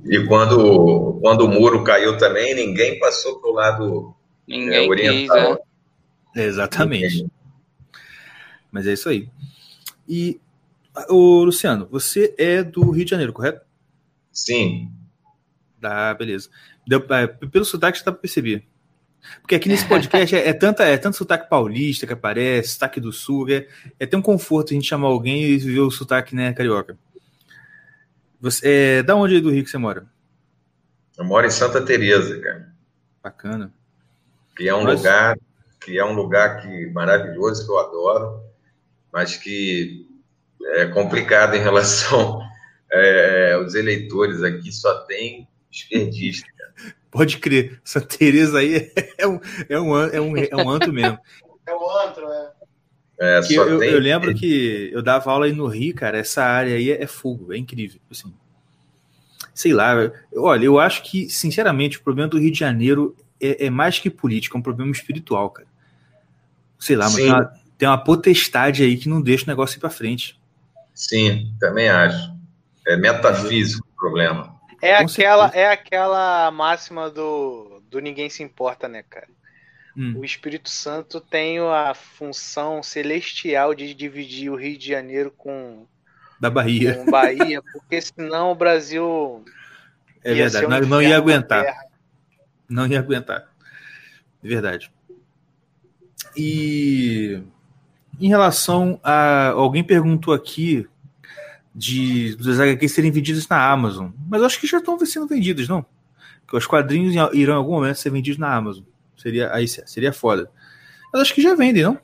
[0.05, 4.15] E quando, quando o muro caiu também, ninguém passou para o lado
[4.47, 5.55] ninguém é, oriental.
[5.55, 6.45] Quis, né?
[6.45, 7.15] Exatamente.
[7.15, 7.31] Ninguém.
[8.71, 9.29] Mas é isso aí.
[10.07, 10.39] E,
[11.09, 13.61] o Luciano, você é do Rio de Janeiro, correto?
[14.31, 14.91] Sim.
[15.81, 16.49] Ah, beleza.
[16.87, 18.65] Deu, é, pelo sotaque já dá pra perceber.
[19.41, 23.11] Porque aqui nesse podcast é, é, tanta, é tanto sotaque paulista que aparece, sotaque do
[23.11, 23.67] sul, é,
[23.99, 26.97] é ter um conforto a gente chamar alguém e ver o sotaque né, carioca.
[28.39, 28.67] Você,
[28.99, 30.07] é, da onde aí do Rio que você mora?
[31.17, 32.73] Eu moro em Santa Teresa, cara.
[33.21, 33.73] Bacana.
[34.55, 35.37] Que é um lugar
[35.81, 38.43] que é um lugar que maravilhoso que eu adoro,
[39.11, 40.07] mas que
[40.75, 42.41] é complicado em relação
[42.91, 46.47] é, aos eleitores aqui só tem esquerdista.
[47.11, 51.17] Pode crer, essa Tereza aí é um, é um, é um, é um antro mesmo.
[51.65, 52.28] É um antro,
[53.19, 53.39] é.
[53.49, 53.89] Eu, tem...
[53.89, 56.17] eu, lembro que eu dava aula aí no Rio, cara.
[56.17, 57.99] Essa área aí é, é fogo, é incrível.
[58.09, 58.33] Assim,
[59.53, 59.93] sei lá,
[60.35, 64.09] olha, eu acho que, sinceramente, o problema do Rio de Janeiro é, é mais que
[64.09, 65.67] político, é um problema espiritual, cara.
[66.79, 69.81] Sei lá, mas tem uma, tem uma, potestade aí que não deixa o negócio ir
[69.81, 70.39] pra frente.
[70.93, 72.33] Sim, também acho.
[72.87, 74.57] É metafísico o problema.
[74.81, 79.27] É aquela, é aquela máxima do, do ninguém se importa, né, cara?
[79.99, 80.13] Hum.
[80.17, 85.85] O Espírito Santo tem a função celestial de dividir o Rio de Janeiro com
[86.39, 89.43] da Bahia, com Bahia porque senão o Brasil
[90.23, 91.65] é verdade, um não, não ia aguentar,
[92.69, 93.49] não ia aguentar,
[94.41, 94.89] de verdade.
[96.33, 97.43] E
[98.21, 100.87] em relação a alguém perguntou aqui
[101.75, 104.11] de dos HQs serem vendidos na Amazon.
[104.29, 105.85] Mas eu acho que já estão sendo vendidos, não?
[106.47, 108.85] Que os quadrinhos irão em algum momento ser vendidos na Amazon.
[109.21, 110.49] Seria aí seria foda.
[111.11, 111.99] Mas acho que já vendem, não?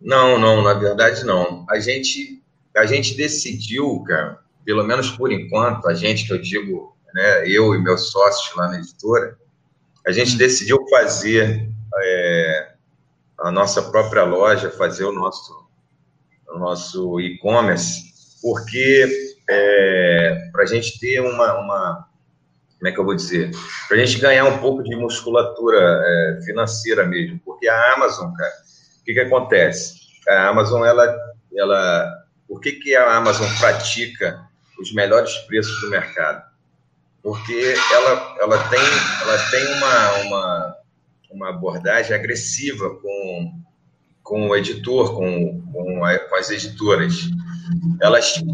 [0.00, 1.64] Não, não, na verdade não.
[1.68, 2.42] A gente
[2.76, 7.74] a gente decidiu, cara, pelo menos por enquanto, a gente que eu digo, né, eu
[7.74, 9.38] e meus sócios lá na editora,
[10.06, 10.38] a gente hum.
[10.38, 12.72] decidiu fazer é,
[13.38, 15.66] a nossa própria loja, fazer o nosso
[16.48, 18.06] o nosso e-commerce
[18.46, 22.08] porque é, para a gente ter uma, uma,
[22.78, 23.50] como é que eu vou dizer,
[23.88, 28.52] para a gente ganhar um pouco de musculatura é, financeira mesmo, porque a Amazon, cara,
[29.00, 29.94] o que, que acontece?
[30.28, 31.16] A Amazon, ela,
[31.56, 32.12] ela,
[32.46, 34.40] por que, que a Amazon pratica
[34.78, 36.44] os melhores preços do mercado?
[37.22, 38.80] Porque ela, ela tem,
[39.22, 40.76] ela tem uma, uma,
[41.30, 43.52] uma abordagem agressiva com,
[44.22, 47.14] com o editor, com, com, a, com as editoras
[48.00, 48.44] ela te,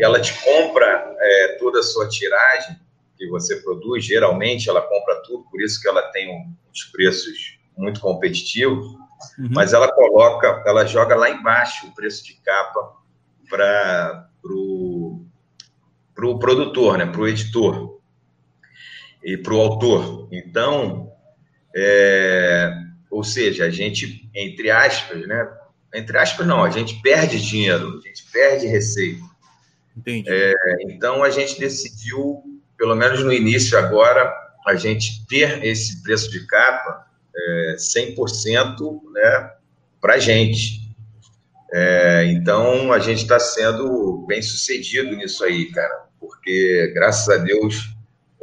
[0.00, 2.76] ela te compra é, toda a sua tiragem
[3.18, 8.00] que você produz, geralmente ela compra tudo, por isso que ela tem uns preços muito
[8.00, 8.86] competitivos,
[9.38, 9.48] uhum.
[9.50, 12.96] mas ela coloca, ela joga lá embaixo o preço de capa
[13.50, 15.24] para o
[16.14, 18.00] pro produtor, né, para o editor
[19.22, 20.28] e para o autor.
[20.32, 21.12] Então,
[21.76, 22.72] é,
[23.08, 25.48] ou seja, a gente, entre aspas, né,
[25.94, 29.22] entre aspas, não, a gente perde dinheiro, a gente perde receita.
[30.26, 30.54] É,
[30.90, 32.42] então, a gente decidiu,
[32.78, 34.32] pelo menos no início agora,
[34.66, 37.04] a gente ter esse preço de capa
[37.36, 39.50] é, 100% né,
[40.00, 40.88] para a gente.
[41.72, 47.94] É, então, a gente está sendo bem sucedido nisso aí, cara, porque, graças a Deus,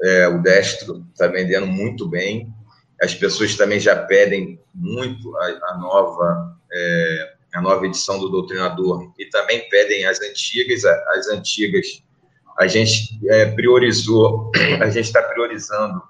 [0.04, 2.54] é, o Destro está vendendo muito bem.
[3.02, 9.14] As pessoas também já pedem muito a, a nova é, a nova edição do Doutrinador,
[9.18, 12.04] e também pedem as antigas, as antigas
[12.58, 16.02] a gente é, priorizou, a gente está priorizando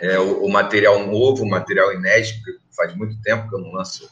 [0.00, 3.72] é, o, o, material novo, o material inédito, porque faz muito tempo que eu não
[3.72, 4.08] lanço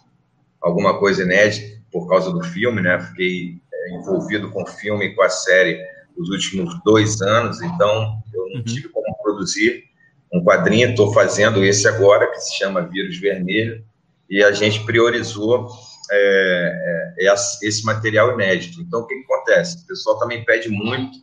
[0.61, 3.01] alguma coisa inédita, por causa do filme, né?
[3.01, 5.81] Fiquei é, envolvido com o filme e com a série
[6.17, 8.65] os últimos dois anos, então eu não uhum.
[8.65, 9.85] tive como produzir
[10.33, 10.91] um quadrinho.
[10.91, 13.85] Estou fazendo esse agora, que se chama Vírus Vermelho,
[14.29, 15.69] e a gente priorizou
[16.11, 18.81] é, é, esse material inédito.
[18.81, 19.83] Então, o que, que, acontece?
[19.83, 21.19] O pessoal também pede muito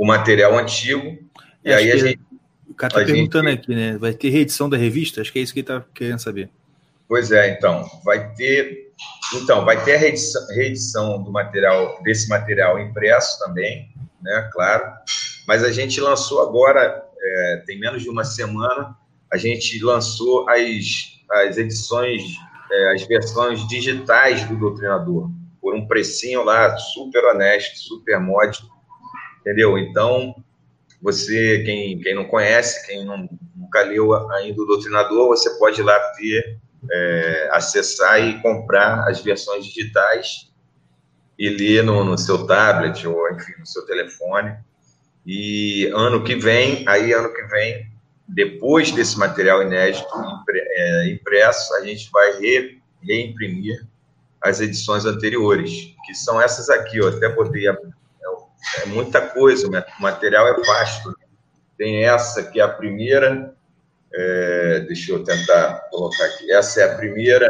[0.00, 1.18] o material antigo,
[1.62, 2.18] e aí a gente.
[2.66, 3.58] O cara está perguntando gente...
[3.58, 3.98] aqui, né?
[3.98, 5.20] Vai ter reedição da revista?
[5.20, 6.48] Acho que é isso que ele está querendo saber.
[7.06, 8.92] Pois é, então, vai ter.
[9.34, 13.90] Então, vai ter a reedição, reedição do material, desse material impresso também,
[14.22, 14.48] né?
[14.54, 14.90] Claro.
[15.46, 18.96] Mas a gente lançou agora, é, tem menos de uma semana,
[19.30, 22.22] a gente lançou as, as edições
[22.72, 25.28] é, as versões digitais do Doutrinador,
[25.60, 28.79] por um precinho lá super honesto, super módico,
[29.40, 29.78] entendeu?
[29.78, 30.34] Então,
[31.02, 35.84] você, quem, quem não conhece, quem não, nunca leu ainda o Doutrinador, você pode ir
[35.84, 36.58] lá ter,
[36.90, 40.50] é, acessar e comprar as versões digitais
[41.38, 44.54] e ler no, no seu tablet ou, enfim, no seu telefone.
[45.26, 47.90] E ano que vem, aí ano que vem,
[48.28, 50.06] depois desse material inédito
[50.50, 53.86] é, impresso, a gente vai re, reimprimir
[54.40, 57.76] as edições anteriores, que são essas aqui, eu até botei, a,
[58.78, 61.14] é, muita coisa, o material é vasto.
[61.76, 63.54] Tem essa que é a primeira,
[64.12, 67.48] é, deixa eu tentar colocar aqui, essa é a primeira,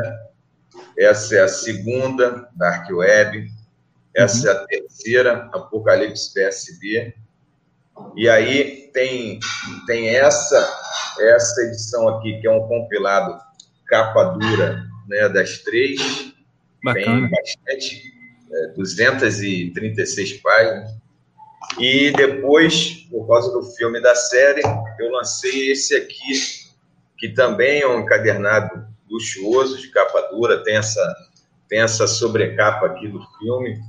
[0.98, 3.48] essa é a segunda, Dark Web,
[4.14, 4.54] essa uhum.
[4.54, 7.14] é a terceira, Apocalipse PSB,
[8.16, 9.38] e aí tem,
[9.86, 10.78] tem essa,
[11.18, 13.38] essa edição aqui, que é um compilado
[13.86, 16.32] capa dura né, das três.
[16.82, 17.04] Bacana.
[17.04, 18.02] Tem bastante,
[18.52, 20.90] é, 236 páginas.
[21.78, 24.62] E depois, por causa do filme da série,
[24.98, 26.32] eu lancei esse aqui,
[27.16, 31.14] que também é um encadernado luxuoso, de capa dura, tem essa,
[31.68, 33.80] tem essa sobrecapa aqui do filme,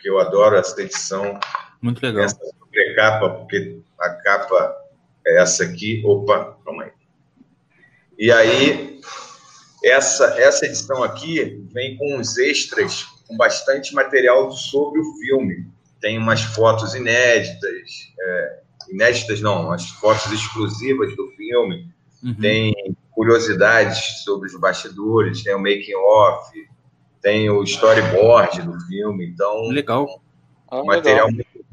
[0.00, 1.38] que eu adoro essa edição.
[1.80, 2.24] Muito legal.
[2.24, 4.76] Essa sobrecapa, porque a capa
[5.26, 6.02] é essa aqui.
[6.04, 6.92] Opa, calma aí.
[8.18, 9.00] E aí,
[9.84, 15.66] essa, essa edição aqui vem com uns extras, com bastante material sobre o filme.
[16.00, 21.92] Tem umas fotos inéditas, é, inéditas não, as fotos exclusivas do filme.
[22.22, 22.34] Uhum.
[22.34, 22.74] Tem
[23.10, 26.52] curiosidades sobre os bastidores, tem o making off,
[27.20, 29.26] tem o storyboard do filme.
[29.26, 30.22] Então, legal.
[30.70, 31.30] Ah, material, legal.
[31.32, 31.66] Muito,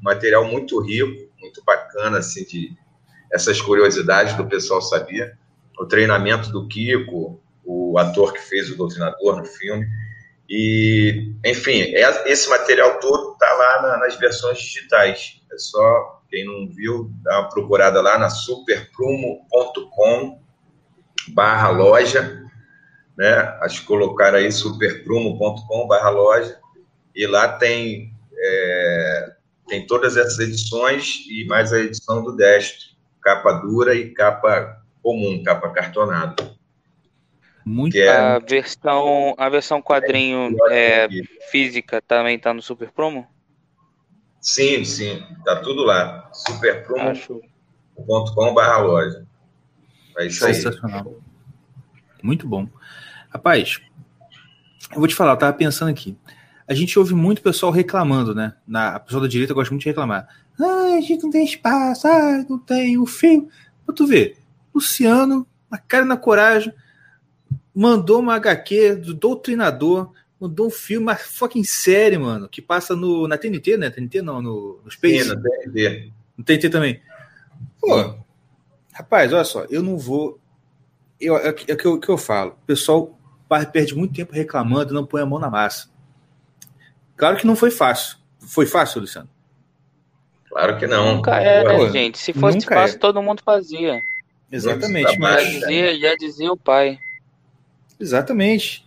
[0.00, 2.76] material muito rico, muito bacana, assim, de
[3.32, 5.36] essas curiosidades do pessoal sabia.
[5.78, 9.86] O treinamento do Kiko, o ator que fez o Doutrinador no filme.
[10.54, 15.40] E, enfim, é, esse material todo está lá nas versões digitais.
[15.50, 20.42] É só, quem não viu, dá uma procurada lá na superprumo.com
[21.28, 22.44] barra loja,
[23.16, 23.34] né?
[23.62, 26.60] Acho que colocar aí superprumo.com barra loja
[27.14, 29.32] e lá tem, é,
[29.68, 32.90] tem todas essas edições e mais a edição do Destro,
[33.22, 36.54] capa dura e capa comum, capa cartonada.
[37.64, 38.08] Muito é...
[38.08, 41.08] a versão a versão quadrinho é,
[41.50, 43.26] física também tá no Super Promo?
[44.40, 46.28] Sim, sim, tá tudo lá.
[46.32, 49.24] superpromo.com/barra loja.
[50.18, 51.06] É isso Sensacional.
[51.06, 51.14] Aí.
[52.22, 52.68] Muito bom.
[53.30, 53.80] Rapaz,
[54.92, 56.16] eu vou te falar, eu tava pensando aqui.
[56.66, 58.54] A gente ouve muito pessoal reclamando, né?
[58.66, 60.28] Na, a pessoa da direita gosta muito de reclamar.
[60.60, 63.48] Ah, a gente não tem espaço, ah, não tem o fio.
[63.84, 64.38] Pra tu ver,
[64.74, 66.72] Luciano, a cara na coragem,
[67.74, 73.26] mandou uma HQ do Doutrinador, mandou um filme, uma fucking série, mano, que passa no,
[73.28, 73.90] na TNT, né?
[73.90, 75.24] TNT não, no, no Space.
[75.24, 76.12] Sim, na TNT.
[76.36, 77.00] No TNT também.
[77.80, 78.14] Pô,
[78.92, 80.38] rapaz, olha só, eu não vou.
[81.20, 82.52] Eu, é, é, é o que eu falo.
[82.62, 83.18] O pessoal
[83.72, 85.90] perde muito tempo reclamando, não põe a mão na massa.
[87.16, 88.18] Claro que não foi fácil.
[88.40, 89.28] Foi fácil, Luciano?
[90.48, 91.16] Claro que não.
[91.16, 92.18] Nunca é, né, gente?
[92.18, 92.98] Se fosse fácil, é.
[92.98, 94.00] todo mundo fazia.
[94.50, 95.18] Exatamente.
[95.18, 95.44] Mas...
[95.44, 96.98] Já, dizia, já dizia o pai.
[98.02, 98.84] Exatamente.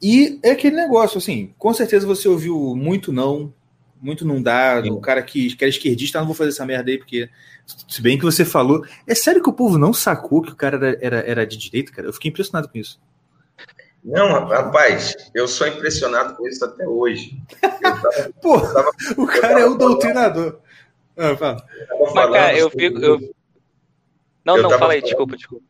[0.00, 3.52] E é aquele negócio, assim, com certeza você ouviu muito não,
[4.00, 6.90] muito não dá, o cara que, que era esquerdista, ah, não vou fazer essa merda
[6.90, 7.28] aí, porque,
[7.88, 10.76] se bem que você falou, é sério que o povo não sacou que o cara
[10.76, 12.08] era, era, era de direita, cara?
[12.08, 13.00] Eu fiquei impressionado com isso.
[14.04, 17.40] Não, rapaz, eu sou impressionado com isso até hoje.
[17.80, 20.60] Tava, Pô, tava, o cara é o doutrinador.
[21.16, 21.64] Ah, fala.
[21.88, 22.98] Eu Mas, cara, eu fico.
[22.98, 23.34] Eu...
[24.44, 25.64] Não, eu não, fala aí, desculpa, desculpa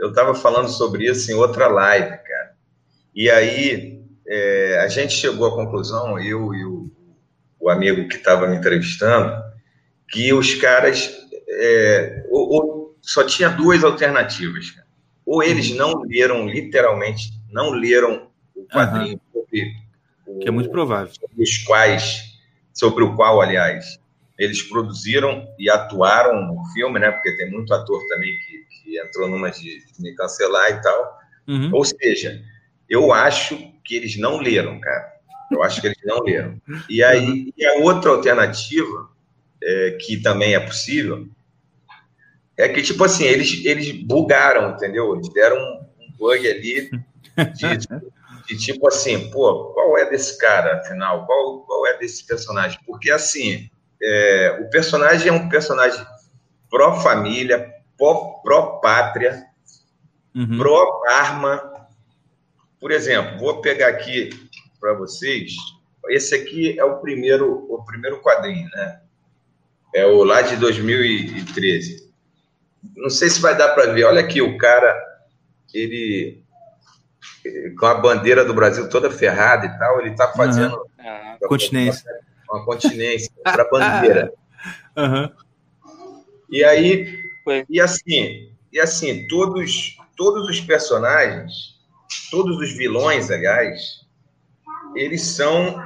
[0.00, 2.54] eu estava falando sobre isso em outra live, cara.
[3.14, 6.90] E aí é, a gente chegou à conclusão, eu e o,
[7.60, 9.42] o amigo que estava me entrevistando,
[10.08, 11.12] que os caras
[11.48, 14.70] é, ou, ou, só tinha duas alternativas.
[14.70, 14.86] Cara.
[15.26, 15.76] Ou eles uhum.
[15.76, 19.20] não leram, literalmente, não leram o quadrinho, uhum.
[19.32, 19.74] porque
[20.40, 21.12] que é muito provável.
[21.12, 22.38] Sobre os quais,
[22.72, 23.98] sobre o qual, aliás,
[24.40, 27.10] eles produziram e atuaram no filme, né?
[27.10, 31.18] Porque tem muito ator também que, que entrou numa de, de me cancelar e tal.
[31.46, 31.70] Uhum.
[31.74, 32.42] Ou seja,
[32.88, 35.12] eu acho que eles não leram, cara.
[35.52, 36.58] Eu acho que eles não leram.
[36.88, 37.52] E aí, uhum.
[37.54, 39.10] e a outra alternativa,
[39.62, 41.28] é, que também é possível,
[42.56, 45.14] é que, tipo assim, eles, eles bugaram, entendeu?
[45.14, 46.90] Eles deram um, um bug ali
[47.52, 47.76] de,
[48.48, 51.26] de, tipo assim, pô, qual é desse cara, afinal?
[51.26, 52.78] Qual, qual é desse personagem?
[52.86, 53.68] Porque, assim,
[54.02, 56.04] é, o personagem é um personagem
[56.70, 57.72] pró-família,
[58.42, 59.44] pró-pátria,
[60.34, 60.58] uhum.
[60.58, 61.88] pró-arma.
[62.80, 64.30] Por exemplo, vou pegar aqui
[64.80, 65.52] para vocês.
[66.08, 69.00] Esse aqui é o primeiro, o primeiro quadrinho, né?
[69.94, 72.10] É o lá de 2013.
[72.96, 74.04] Não sei se vai dar para ver.
[74.04, 74.96] Olha aqui o cara,
[75.74, 76.42] ele
[77.78, 81.48] com a bandeira do Brasil toda ferrada e tal, ele está fazendo uhum.
[81.48, 82.04] continência,
[82.50, 84.32] uma continência para a bandeira.
[84.96, 85.30] Uhum.
[86.50, 87.18] E aí,
[87.70, 91.78] e assim, e assim, todos, todos os personagens,
[92.30, 94.00] todos os vilões, aliás,
[94.94, 95.82] eles são.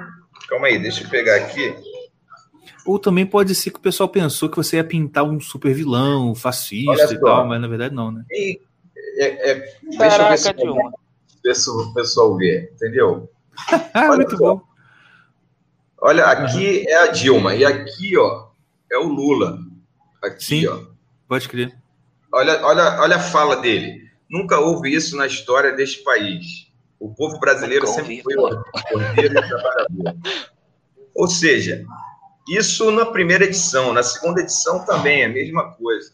[0.49, 1.75] Calma aí, deixa eu pegar aqui.
[2.85, 6.35] Ou também pode ser que o pessoal pensou que você ia pintar um super vilão,
[6.35, 8.25] fascista e tal, mas na verdade não, né?
[8.31, 8.61] E,
[9.17, 10.23] é, é, deixa
[10.59, 10.75] eu
[11.43, 13.31] ver se o pessoal ver, entendeu?
[14.17, 14.74] Muito bom.
[16.07, 16.85] Olha, aqui uhum.
[16.87, 18.49] é a Dilma e aqui, ó,
[18.93, 19.59] é o Lula.
[20.23, 20.83] Aqui, Sim, ó.
[21.27, 21.75] Pode crer.
[22.31, 24.03] Olha, olha, olha a fala dele.
[24.29, 26.71] Nunca houve isso na história deste país.
[27.01, 30.17] O povo brasileiro sempre foi ordeiro e trabalhador.
[31.15, 31.87] Ou seja,
[32.51, 36.13] isso na primeira edição, na segunda edição também é a mesma coisa.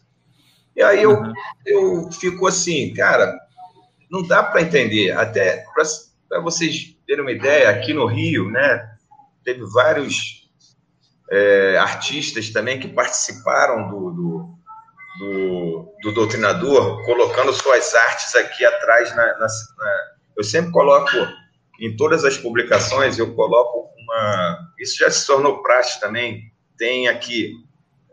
[0.73, 1.21] E aí eu,
[1.65, 3.37] eu fico assim, cara,
[4.09, 5.11] não dá para entender.
[5.11, 5.65] Até
[6.29, 8.89] para vocês terem uma ideia, aqui no Rio, né,
[9.43, 10.49] teve vários
[11.29, 14.59] é, artistas também que participaram do, do,
[15.19, 19.15] do, do, doutrinador, colocando suas artes aqui atrás.
[19.15, 20.03] Na, na, na,
[20.37, 21.15] eu sempre coloco,
[21.79, 24.73] em todas as publicações, eu coloco uma.
[24.79, 26.51] Isso já se tornou prática também.
[26.77, 27.53] Tem aqui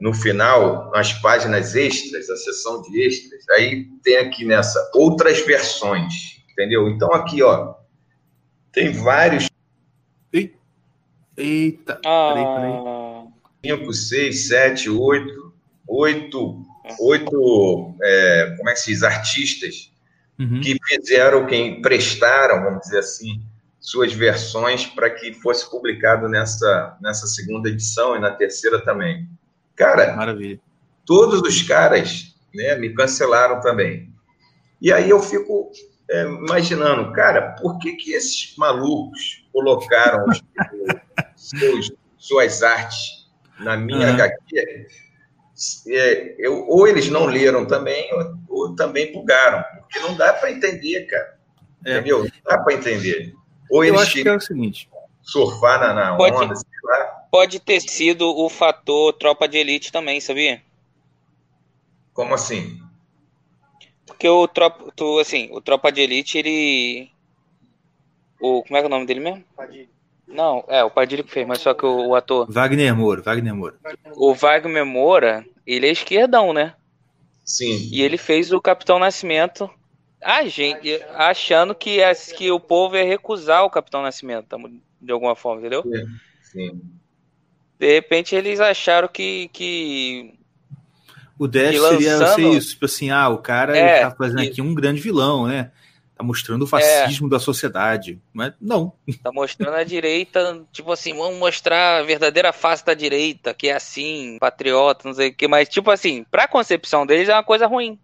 [0.00, 6.14] no final, nas páginas extras, a seção de extras, aí tem aqui nessa outras versões,
[6.52, 6.88] entendeu?
[6.88, 7.74] Então aqui, ó,
[8.72, 9.48] tem vários.
[11.38, 12.34] Eita, ah.
[12.34, 12.44] peraí,
[13.62, 13.78] peraí.
[13.78, 15.52] 5, 6, 7, 8,
[15.86, 16.62] 8,
[17.00, 19.92] 8, é, como é que se diz, artistas
[20.38, 20.60] uhum.
[20.60, 23.40] que fizeram, que emprestaram, vamos dizer assim,
[23.80, 29.28] suas versões para que fosse publicado nessa, nessa segunda edição e na terceira também.
[29.76, 30.60] Cara, Maravilha.
[31.06, 34.12] todos os caras né, me cancelaram também.
[34.80, 35.70] E aí eu fico
[36.10, 40.42] é, imaginando, cara, por que, que esses malucos colocaram os,
[41.48, 43.28] seus, suas artes
[43.60, 44.14] na minha uhum.
[44.14, 44.86] HQ?
[45.88, 50.52] É, eu, ou eles não leram também, ou, ou também bugaram, porque não dá para
[50.52, 51.38] entender, cara.
[51.84, 51.94] É.
[51.94, 52.22] Entendeu?
[52.22, 53.34] Não dá para entender.
[53.70, 54.88] Ou eu acho que é o seguinte:
[55.22, 56.54] surfar na, na pode, onda,
[57.30, 60.62] Pode ter sido o fator tropa de elite também, sabia?
[62.14, 62.80] Como assim?
[64.06, 67.10] Porque o tropa, tu, assim, o tropa de elite, ele.
[68.40, 69.44] O, como é que é o nome dele mesmo?
[69.54, 69.97] Padilha.
[70.28, 72.46] Não, é, o Padilha que fez, mas só que o, o, ator.
[72.50, 73.76] Wagner Moura, Wagner Moura.
[74.14, 76.74] O Wagner Moura, ele é esquerdão, né?
[77.44, 77.88] Sim.
[77.90, 79.70] E ele fez o Capitão Nascimento
[80.22, 84.46] a gente achando que, é, que o povo ia recusar o Capitão Nascimento,
[85.00, 85.82] de alguma forma, entendeu?
[85.82, 86.06] Sim.
[86.42, 86.80] Sim.
[87.78, 89.48] De repente eles acharam que.
[89.52, 90.34] que
[91.38, 92.00] o Dash que lançando...
[92.00, 95.46] seria ser isso, tipo assim, ah, o cara é, tá fazendo aqui um grande vilão,
[95.46, 95.70] né?
[96.18, 98.20] Tá mostrando o fascismo é, da sociedade.
[98.32, 98.92] Mas não.
[99.22, 103.76] Tá mostrando a direita, tipo assim, vamos mostrar a verdadeira face da direita, que é
[103.76, 107.68] assim, patriota, não sei o que, mas tipo assim, pra concepção deles é uma coisa
[107.68, 107.96] ruim.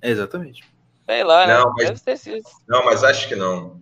[0.00, 0.64] É exatamente.
[1.04, 1.58] Sei lá, né?
[1.58, 1.94] não, né?
[2.06, 2.24] Mas,
[2.66, 3.78] não, mas acho que não.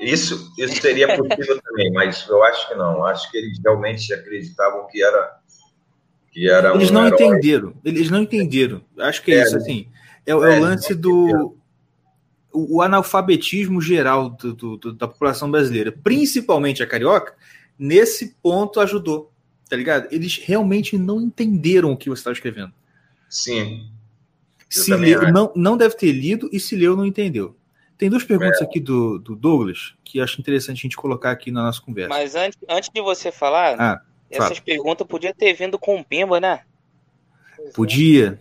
[0.00, 3.04] Isso, isso seria possível também, mas eu acho que não.
[3.04, 5.38] Acho que eles realmente acreditavam que era.
[6.32, 7.22] Que era eles um não herói.
[7.22, 7.74] entenderam.
[7.84, 8.82] Eles não entenderam.
[8.98, 9.88] Acho que é, é isso, assim.
[10.26, 11.54] É, é o é, lance do.
[12.54, 17.34] O, o, analfabetismo geral do, do, da população brasileira, principalmente a carioca,
[17.78, 19.32] nesse ponto ajudou.
[19.68, 20.08] Tá ligado?
[20.10, 22.72] Eles realmente não entenderam o que você estava escrevendo.
[23.28, 23.90] Sim.
[24.70, 27.56] Se leu, não, não deve ter lido e se leu, não entendeu.
[27.96, 28.64] Tem duas perguntas é.
[28.64, 32.10] aqui do, do Douglas que acho interessante a gente colocar aqui na nossa conversa.
[32.10, 34.00] Mas antes, antes de você falar, ah,
[34.30, 34.60] essas fala.
[34.60, 36.60] perguntas podiam ter vindo com o Pimba, né?
[37.74, 38.40] Podia.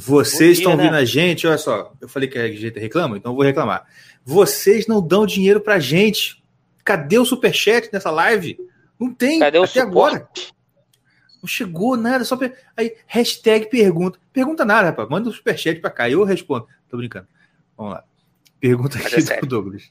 [0.00, 0.88] Vocês estão né?
[0.90, 1.92] a gente, olha só.
[2.00, 3.84] Eu falei que a gente reclama, então eu vou reclamar.
[4.24, 6.40] Vocês não dão dinheiro pra gente.
[6.84, 8.56] Cadê o superchat nessa live?
[8.98, 10.16] Não tem, Cadê o até suporte?
[10.16, 10.28] agora.
[11.42, 12.56] Não chegou nada, só per...
[12.76, 14.20] aí hashtag pergunta.
[14.32, 15.08] Pergunta nada, rapaz.
[15.08, 16.68] Manda um superchat pra cá, eu respondo.
[16.88, 17.26] Tô brincando.
[17.76, 18.04] Vamos lá.
[18.60, 19.48] Pergunta Mas é aqui do.
[19.48, 19.90] Douglas.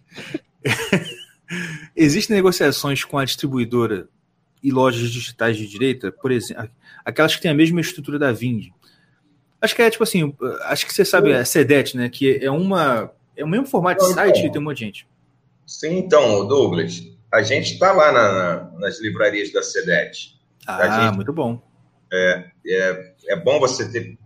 [1.94, 4.08] Existem negociações com a distribuidora
[4.64, 6.70] e lojas digitais de direita, por exemplo,
[7.04, 8.70] aquelas que têm a mesma estrutura da Vind.
[9.62, 10.34] Acho que é tipo assim,
[10.66, 12.10] acho que você sabe, a Sedet, né?
[12.10, 13.12] Que é uma.
[13.36, 15.08] É o mesmo formato de site e tem um monte de gente.
[15.66, 17.02] Sim, então, Douglas,
[17.32, 20.36] a gente está lá na- na- nas livrarias da SEDET.
[20.66, 21.62] Ah, gente- muito bom.
[22.12, 22.46] É,
[23.28, 24.18] é bom você ter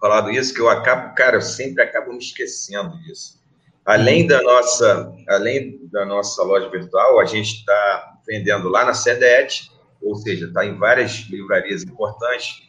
[0.00, 3.40] falado isso, que eu acabo, cara, eu sempre acabo me esquecendo disso.
[3.84, 9.70] Além da nossa, além da nossa loja virtual, a gente está vendendo lá na SEDET,
[10.02, 12.62] ou seja, está em várias livrarias importantes,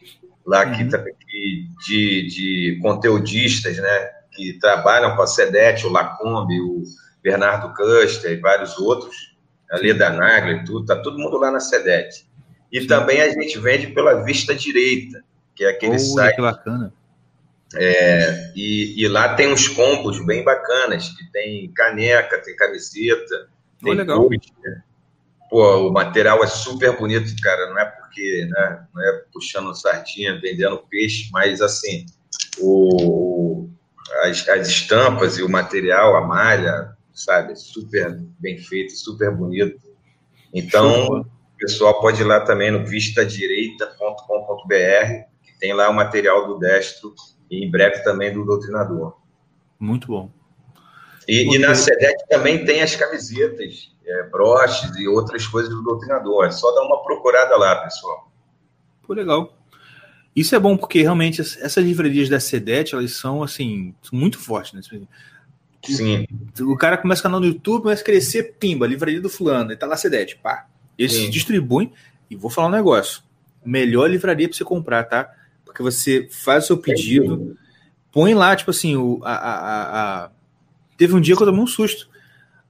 [0.46, 0.90] lá que, Uhum.
[1.28, 6.82] que- de, de conteudistas, né, que trabalham com a SEDET, o Lacombe, o
[7.22, 9.14] Bernardo Custer e vários outros,
[9.70, 12.26] a Leda Nagler e tudo, tá todo mundo lá na SEDET.
[12.70, 15.22] E também a gente vende pela Vista Direita,
[15.54, 16.36] que é aquele Olha, site.
[16.36, 16.92] que bacana.
[18.54, 23.48] E, e lá tem uns combos bem bacanas, que tem caneca, tem camiseta,
[23.82, 24.28] Oh, tem legal.
[24.28, 24.84] pôster.
[25.52, 27.68] Pô, o material é super bonito, cara.
[27.68, 32.06] Não é porque, né, não é puxando sardinha, vendendo peixe, mas assim,
[32.58, 33.68] o,
[34.22, 39.78] as, as estampas e o material, a malha, sabe, super bem feito, super bonito.
[40.54, 41.20] Então, Show.
[41.20, 41.26] o
[41.58, 44.72] pessoal pode ir lá também no vistadireita.com.br,
[45.42, 47.14] que tem lá o material do destro
[47.50, 49.18] e em breve também do doutrinador.
[49.78, 50.30] Muito bom.
[51.28, 56.46] E, e na SEDEC também tem as camisetas, é, broches e outras coisas do doutrinador.
[56.46, 58.30] É só dar uma procurada lá, pessoal.
[59.06, 59.56] Pô, legal.
[60.34, 64.72] Isso é bom porque realmente ess- essas livrarias da Sedet, elas são assim, muito fortes,
[64.72, 64.80] né?
[65.84, 66.26] Sim,
[66.60, 69.76] O cara começa o canal no YouTube, começa a crescer, pimba, livraria do fulano, e
[69.76, 70.66] tá lá Sedet, pá.
[70.96, 71.24] Eles Sim.
[71.24, 71.92] se distribuem,
[72.30, 73.22] e vou falar um negócio.
[73.64, 75.30] Melhor livraria pra você comprar, tá?
[75.64, 77.56] Porque você faz o seu pedido,
[78.12, 80.30] põe lá, tipo assim, o, a- a- a-
[81.02, 82.08] Teve um dia que eu tomei um susto.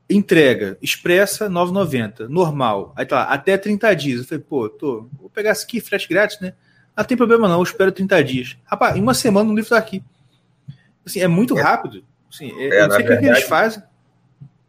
[0.09, 2.29] Entrega, expressa, 9,90.
[2.31, 2.95] Normal.
[2.97, 4.21] Aí tá lá, até 30 dias.
[4.21, 6.55] Eu falei, pô, tô, vou pegar isso aqui, frete grátis, né?
[6.97, 8.57] Não tem problema não, eu espero 30 dias.
[8.65, 10.03] Rapaz, em uma semana o livro tá aqui.
[11.05, 12.03] Assim, é muito rápido.
[12.33, 13.83] Assim, é, É, eu não na sei o que, que eles verdade- fazem.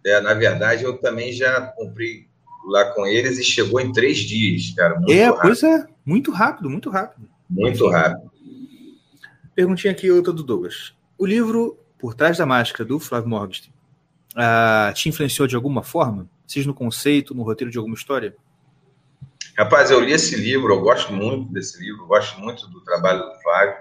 [0.06, 2.28] é, na verdade eu também já comprei
[2.68, 4.96] lá com eles e chegou em três dias, cara.
[4.96, 5.42] Muito É, rápido.
[5.42, 5.86] pois é.
[6.06, 7.30] Muito rápido, muito rápido.
[7.50, 8.30] Muito rápido.
[9.56, 10.94] Perguntinha aqui outra do Douglas.
[11.18, 13.74] O livro Por Trás da Máscara, do Flávio Morgenstern,
[14.36, 16.30] ah, te influenciou de alguma forma?
[16.46, 18.36] Seja no conceito, no roteiro de alguma história?
[19.58, 23.42] Rapaz, eu li esse livro, eu gosto muito desse livro, gosto muito do trabalho do
[23.42, 23.76] Flávio,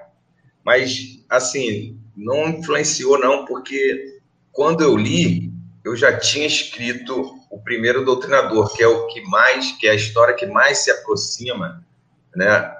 [0.64, 4.20] mas, assim, não influenciou não, porque
[4.52, 5.52] quando eu li,
[5.84, 9.96] eu já tinha escrito o primeiro doutrinador, que é o que mais, que é a
[9.96, 11.84] história que mais se aproxima,
[12.36, 12.72] né,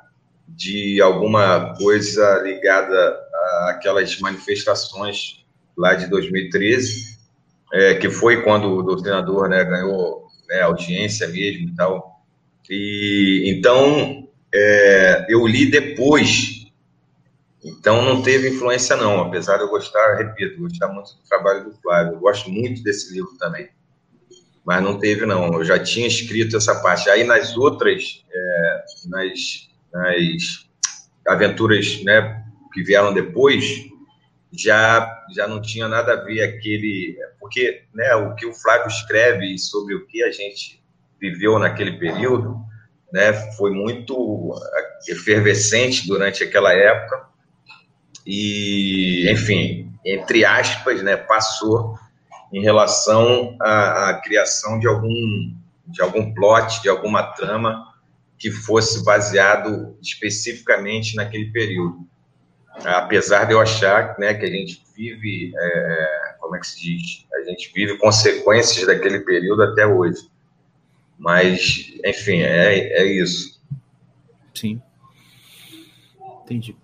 [0.47, 3.22] de alguma coisa ligada
[3.69, 5.45] àquelas manifestações
[5.77, 7.19] lá de 2013,
[7.73, 12.23] é, que foi quando o doutrinador, né, ganhou né, audiência mesmo e tal,
[12.69, 16.67] e então é, eu li depois,
[17.65, 21.73] então não teve influência não, apesar de eu gostar, repito, gostar muito do trabalho do
[21.81, 23.69] Flávio, eu gosto muito desse livro também,
[24.65, 27.11] mas não teve não, eu já tinha escrito essa parte.
[27.11, 30.69] Aí nas outras, é, nas, nas
[31.27, 33.65] aventuras, né, que vieram depois,
[34.53, 39.59] já já não tinha nada a ver aquele, porque, né, o que o Flávio escreve
[39.59, 40.83] sobre o que a gente
[41.21, 42.57] viveu naquele período,
[43.13, 44.55] né, foi muito
[45.09, 47.27] efervescente durante aquela época
[48.27, 51.97] e, enfim, entre aspas, né, passou
[52.53, 55.55] em relação à, à criação de algum
[55.87, 57.87] de algum plot, de alguma trama
[58.39, 62.09] que fosse baseado especificamente naquele período.
[62.85, 67.27] Apesar de eu achar né, que a gente vive, é, como é que se diz?
[67.35, 70.31] A gente vive consequências daquele período até hoje.
[71.19, 73.61] Mas, enfim, é, é isso.
[74.55, 74.83] Sim.
[76.45, 76.77] Entendi.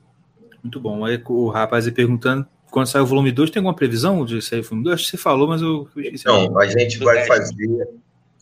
[0.62, 1.04] Muito bom.
[1.04, 4.60] Aí o rapaz aí perguntando quando sai o volume 2, tem alguma previsão de sair
[4.60, 4.94] o volume 2?
[4.94, 6.22] Acho que você falou, mas eu esqueci.
[6.22, 7.88] Então, a gente vai fazer,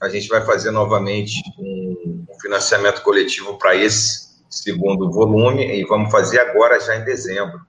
[0.02, 6.10] a gente vai fazer novamente um, um financiamento coletivo para esse segundo volume e vamos
[6.10, 7.60] fazer agora já em dezembro.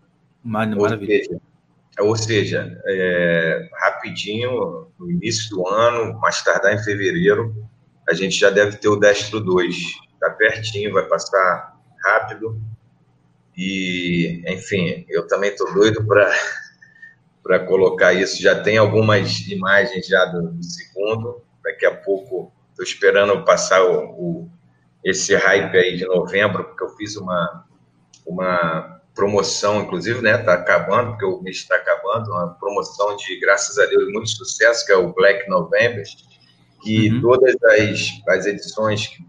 [0.44, 0.82] Maravilha.
[0.82, 1.42] Ou seja,
[2.00, 7.56] ou seja é, rapidinho, no início do ano, mais tardar em fevereiro,
[8.08, 9.76] a gente já deve ter o Destro 2.
[10.14, 12.62] Está pertinho, vai passar rápido.
[13.56, 18.42] E, enfim, eu também estou doido para colocar isso.
[18.42, 21.42] Já tem algumas imagens já do, do segundo.
[21.64, 24.52] Daqui a pouco Estou esperando passar o, o,
[25.10, 27.66] esse hype aí de novembro, porque eu fiz uma,
[28.26, 30.40] uma promoção, inclusive, né?
[30.40, 34.86] Está acabando, porque o mês está acabando, uma promoção de, graças a Deus, muito sucesso,
[34.86, 36.04] que é o Black November,
[36.82, 37.22] que uhum.
[37.22, 39.26] todas as, as edições que,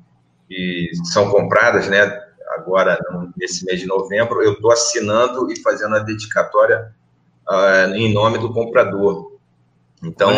[0.49, 2.27] que são compradas, né?
[2.51, 2.99] Agora,
[3.37, 6.93] nesse mês de novembro, eu estou assinando e fazendo a dedicatória
[7.49, 9.39] uh, em nome do comprador.
[10.03, 10.33] Então,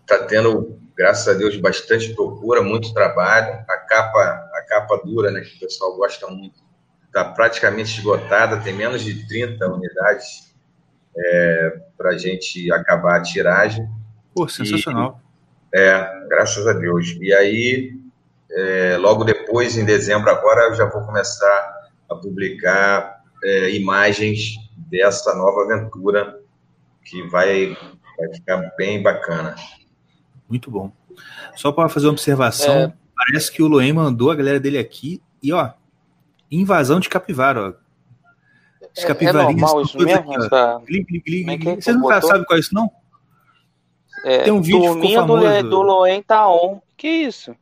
[0.00, 3.64] está tendo, graças a Deus, bastante procura, muito trabalho.
[3.68, 6.60] A capa, capa dura, né, que o pessoal gosta muito,
[7.06, 10.54] está praticamente esgotada, tem menos de 30 unidades
[11.16, 13.88] é, para a gente acabar a tiragem.
[14.34, 15.20] Pô, sensacional.
[15.72, 17.16] E, é, graças a Deus.
[17.20, 17.92] E aí,
[18.50, 24.56] é, logo depois, em dezembro agora, eu já vou começar a publicar é, imagens
[24.90, 26.40] dessa nova aventura
[27.04, 27.76] que vai,
[28.18, 29.54] vai ficar bem bacana.
[30.48, 30.90] Muito bom.
[31.56, 32.92] Só para fazer uma observação, é...
[33.16, 35.70] parece que o Loen mandou a galera dele aqui e ó,
[36.50, 37.84] invasão de capivara, ó.
[38.96, 40.32] Os capivarinhos é, é normal isso mesmo?
[40.32, 40.82] Aqui, essa...
[40.88, 41.68] gli, gli, gli, gli.
[41.68, 42.90] É Vocês não sabem qual é isso, não?
[44.24, 45.62] É, Tem um vídeo que ficou famoso.
[45.62, 46.80] do, do Loen tá on.
[46.96, 47.54] Que isso?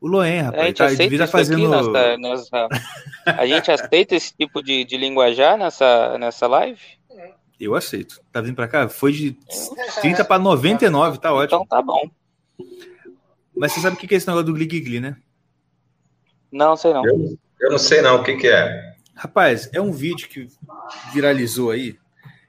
[0.00, 1.68] O Loen, rapaz, a gente tá, aceita tá fazendo...
[1.68, 2.68] Nessa, nessa...
[3.24, 6.80] A gente aceita esse tipo de, de linguajar nessa, nessa live?
[7.58, 8.20] Eu aceito.
[8.32, 8.88] Tá vindo pra cá?
[8.88, 9.36] Foi de
[10.00, 11.62] 30 para 99, tá ótimo.
[11.62, 12.10] Então tá bom.
[13.62, 15.16] Mas você sabe o que é esse negócio do Gli, né?
[16.50, 17.06] Não, sei não.
[17.06, 18.96] Eu, eu não sei não, o que, que é?
[19.14, 20.48] Rapaz, é um vídeo que
[21.14, 21.96] viralizou aí,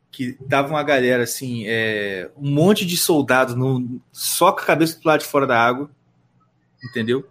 [0.09, 4.99] que dava uma galera assim, é, um monte de soldados no, só com a cabeça
[4.99, 5.88] do lado de fora da água,
[6.84, 7.24] entendeu?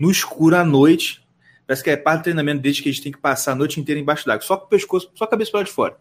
[0.00, 1.24] No escuro à noite.
[1.68, 4.00] Parece que é parte do treinamento desde que eles têm que passar a noite inteira
[4.00, 5.96] embaixo d'água, só com o pescoço, só a cabeça do lado de fora.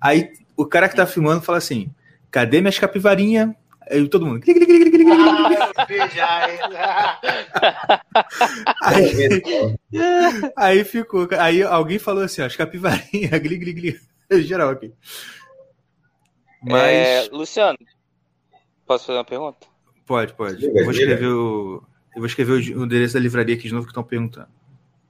[0.00, 1.90] Aí o cara que tá filmando fala assim:
[2.30, 3.50] cadê minhas capivarinhas?
[3.90, 4.42] Aí todo mundo.
[8.82, 9.12] aí,
[10.56, 11.28] aí ficou.
[11.38, 14.00] Aí alguém falou assim: ó, as capivarinhas, gli, gli, gli.
[14.42, 14.92] Geral aqui.
[16.62, 16.82] Mas.
[16.82, 17.76] É, Luciano,
[18.86, 19.66] posso fazer uma pergunta?
[20.06, 20.64] Pode, pode.
[20.64, 21.82] Eu vou escrever o.
[22.14, 24.48] Eu vou escrever o endereço da livraria aqui de novo que estão perguntando.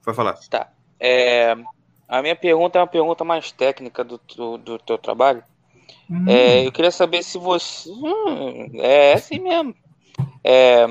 [0.03, 0.35] Vai falar.
[0.49, 0.73] Tá.
[0.99, 1.55] É,
[2.09, 5.45] a minha pergunta é uma pergunta mais técnica do, do, do teu trabalho.
[6.11, 6.29] Hum.
[6.29, 7.89] É, eu queria saber se você.
[7.91, 9.75] Hum, é assim mesmo.
[10.43, 10.87] É,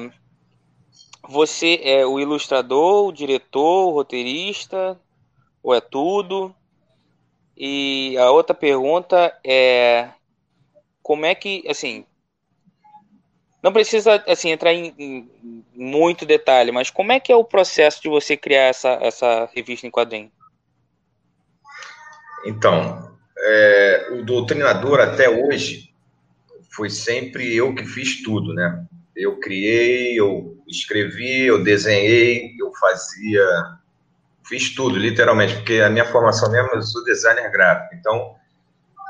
[1.27, 4.99] você é o ilustrador, o diretor, o roteirista,
[5.61, 6.53] ou é tudo?
[7.55, 10.09] E a outra pergunta é
[11.01, 12.05] como é que, assim,
[13.61, 18.01] não precisa assim entrar em, em, muito detalhe, mas como é que é o processo
[18.01, 20.31] de você criar essa, essa revista em quadrinho?
[22.45, 25.93] Então, é, o doutrinador até hoje
[26.71, 28.85] foi sempre eu que fiz tudo, né?
[29.15, 33.45] Eu criei, eu escrevi, eu desenhei, eu fazia,
[34.47, 38.35] fiz tudo, literalmente, porque a minha formação mesmo, eu sou designer gráfico, então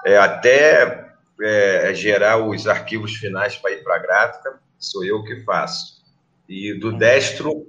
[0.06, 1.10] é, até
[1.42, 6.04] é, gerar os arquivos finais para ir para a gráfica, sou eu que faço.
[6.48, 7.66] E do destro,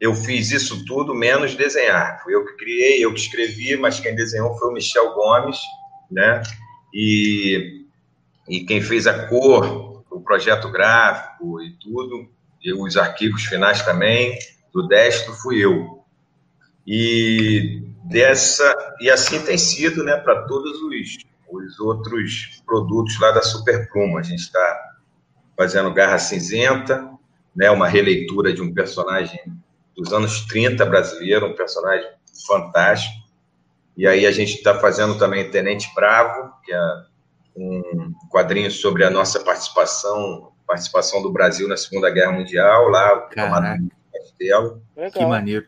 [0.00, 2.22] eu fiz isso tudo menos desenhar.
[2.22, 5.58] Fui eu que criei, eu que escrevi, mas quem desenhou foi o Michel Gomes,
[6.14, 6.42] né?
[6.92, 7.84] E,
[8.48, 12.28] e quem fez a cor, o projeto gráfico e tudo,
[12.62, 14.38] e os arquivos finais também,
[14.72, 16.04] do destro fui eu.
[16.86, 21.16] E dessa e assim tem sido, né, para todos os,
[21.50, 24.20] os outros produtos lá da Super Pluma.
[24.20, 24.94] A gente está
[25.56, 27.10] fazendo Garra Cinzenta,
[27.54, 29.40] né, uma releitura de um personagem
[29.96, 32.08] dos anos 30 brasileiro, um personagem
[32.46, 33.23] fantástico.
[33.96, 36.80] E aí a gente está fazendo também Tenente Bravo, que é
[37.56, 43.28] um quadrinho sobre a nossa participação, participação do Brasil na Segunda Guerra Mundial, lá
[43.80, 44.82] no Castelo.
[45.12, 45.66] Que maneiro.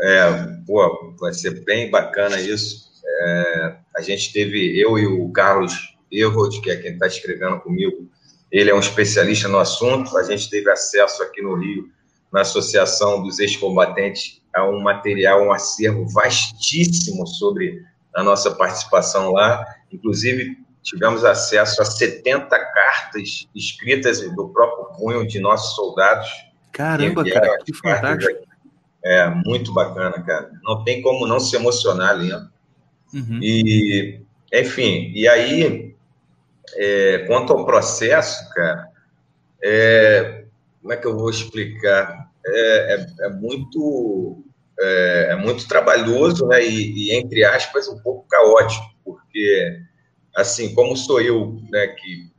[0.00, 0.30] É,
[0.66, 2.88] pô, vai ser bem bacana isso.
[3.04, 8.08] É, a gente teve, eu e o Carlos Evold, que é quem está escrevendo comigo,
[8.50, 11.90] ele é um especialista no assunto, a gente teve acesso aqui no Rio
[12.32, 17.82] na Associação dos Ex-Combatentes a um material, um acervo vastíssimo sobre
[18.14, 19.64] a nossa participação lá.
[19.92, 26.28] Inclusive, tivemos acesso a 70 cartas escritas do próprio punho de nossos soldados.
[26.72, 28.46] Caramba, cara, que fantástico.
[29.04, 30.50] É, muito bacana, cara.
[30.62, 32.50] Não tem como não se emocionar lendo.
[33.14, 33.40] Uhum.
[33.42, 34.20] E,
[34.52, 35.94] enfim, e aí,
[36.74, 38.88] é, quanto ao processo, cara,
[39.62, 40.44] é,
[40.80, 42.27] como é que eu vou explicar?
[42.46, 44.44] É, é, é muito
[44.80, 46.64] é, é, muito trabalhoso, né?
[46.64, 49.80] E, e, entre aspas um pouco caótico, porque
[50.34, 52.30] assim como sou eu, né, que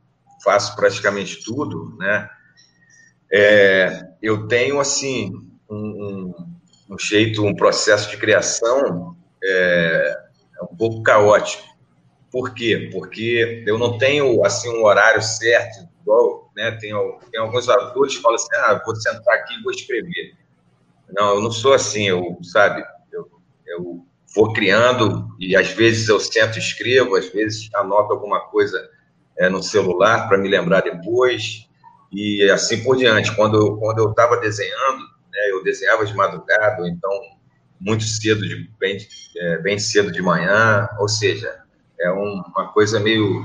[0.42, 2.28] faço praticamente tudo, né?
[3.32, 5.32] É, eu tenho, assim,
[5.70, 6.34] um, um,
[6.94, 10.16] um, jeito, um processo de criação é,
[10.70, 11.62] um pouco caótico.
[12.30, 12.88] Por quê?
[12.92, 16.92] Porque eu não tenho, assim, um horário certo, igual, né, tem,
[17.30, 20.34] tem alguns autores que falam assim, ah, vou sentar aqui e vou escrever.
[21.12, 23.28] Não, eu não sou assim, eu, sabe, eu,
[23.66, 24.04] eu
[24.34, 28.88] vou criando e às vezes eu sento e escrevo, às vezes anoto alguma coisa
[29.36, 31.68] é, no celular para me lembrar depois
[32.12, 33.34] e assim por diante.
[33.34, 35.00] Quando, quando eu estava desenhando,
[35.32, 37.10] né, eu desenhava de madrugada, ou então
[37.80, 38.98] muito cedo, de, bem,
[39.36, 41.62] é, bem cedo de manhã, ou seja,
[42.00, 43.44] é um, uma coisa meio,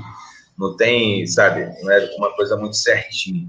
[0.58, 3.48] não tem, sabe, não é uma coisa muito certinha.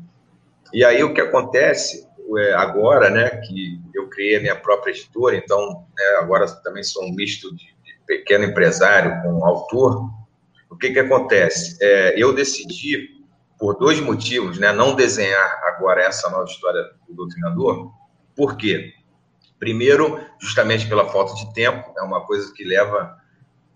[0.73, 5.37] E aí o que acontece é, agora, né, que eu criei a minha própria editora,
[5.37, 10.09] então né, agora também sou um misto de, de pequeno empresário com autor,
[10.69, 11.77] o que que acontece?
[11.81, 13.09] É, eu decidi,
[13.57, 17.91] por dois motivos, né, não desenhar agora essa nova história do doutrinador,
[18.35, 18.93] por quê?
[19.57, 23.17] Primeiro, justamente pela falta de tempo, é uma coisa que leva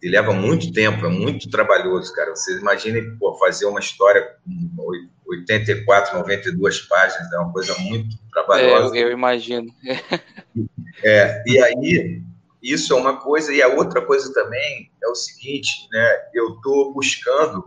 [0.02, 2.36] que leva muito tempo, é muito trabalhoso, cara.
[2.36, 4.36] Vocês imaginem pô, fazer uma história
[4.76, 4.92] com
[5.28, 8.98] 84, 92 páginas, é uma coisa muito trabalhosa.
[8.98, 9.72] É, eu imagino.
[11.04, 12.24] é, e aí,
[12.64, 16.18] isso é uma coisa, e a outra coisa também é o seguinte, né?
[16.34, 17.64] Eu estou buscando,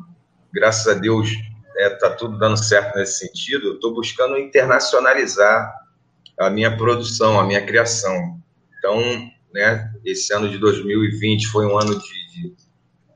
[0.52, 5.72] graças a Deus, está é, tá tudo dando certo nesse sentido, eu estou buscando internacionalizar
[6.38, 8.40] a minha produção, a minha criação.
[8.78, 9.00] Então,
[9.54, 12.54] né, esse ano de 2020 foi um ano de, de,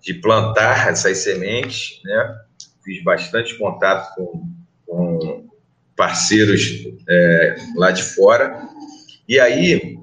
[0.00, 2.38] de plantar essas sementes, né?
[2.84, 4.54] Fiz bastante contato com,
[4.86, 5.48] com
[5.96, 8.68] parceiros é, lá de fora.
[9.28, 9.98] E aí,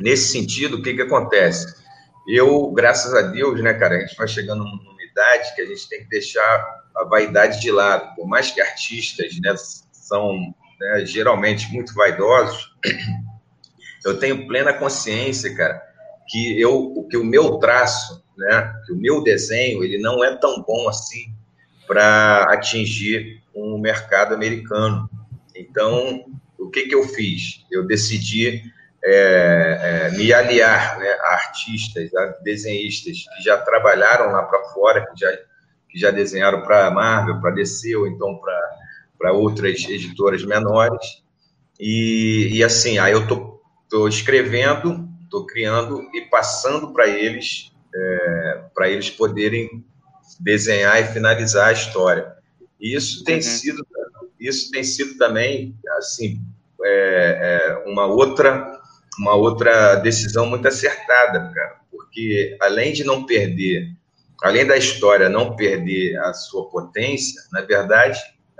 [0.00, 1.72] nesse sentido, o que, que acontece?
[2.26, 5.88] Eu, graças a Deus, né, cara, a gente vai chegando numa idade que a gente
[5.88, 8.16] tem que deixar a vaidade de lado.
[8.16, 9.54] Por mais que artistas né,
[9.92, 10.36] são
[10.80, 12.74] né, geralmente muito vaidosos,
[14.04, 15.82] eu tenho plena consciência, cara,
[16.28, 20.62] que eu, que o meu traço, né, que o meu desenho, ele não é tão
[20.62, 21.32] bom assim
[21.86, 25.08] para atingir um mercado americano.
[25.56, 26.24] Então,
[26.58, 27.64] o que que eu fiz?
[27.70, 28.62] Eu decidi
[29.04, 35.06] é, é, me aliar né, a artistas, a desenhistas que já trabalharam lá para fora,
[35.06, 35.32] que já,
[35.88, 38.38] que já desenharam para Marvel, para DC, ou então
[39.18, 41.22] para outras editoras menores.
[41.80, 43.47] E, e assim, aí eu tô,
[43.88, 49.84] tô escrevendo, tô criando e passando para eles, é, para eles poderem
[50.40, 52.36] desenhar e finalizar a história.
[52.80, 53.42] E isso tem uhum.
[53.42, 53.86] sido,
[54.38, 56.40] isso tem sido também, assim,
[56.82, 58.78] é, é uma outra
[59.18, 63.90] uma outra decisão muito acertada, cara, porque além de não perder,
[64.42, 68.18] além da história não perder a sua potência, na verdade,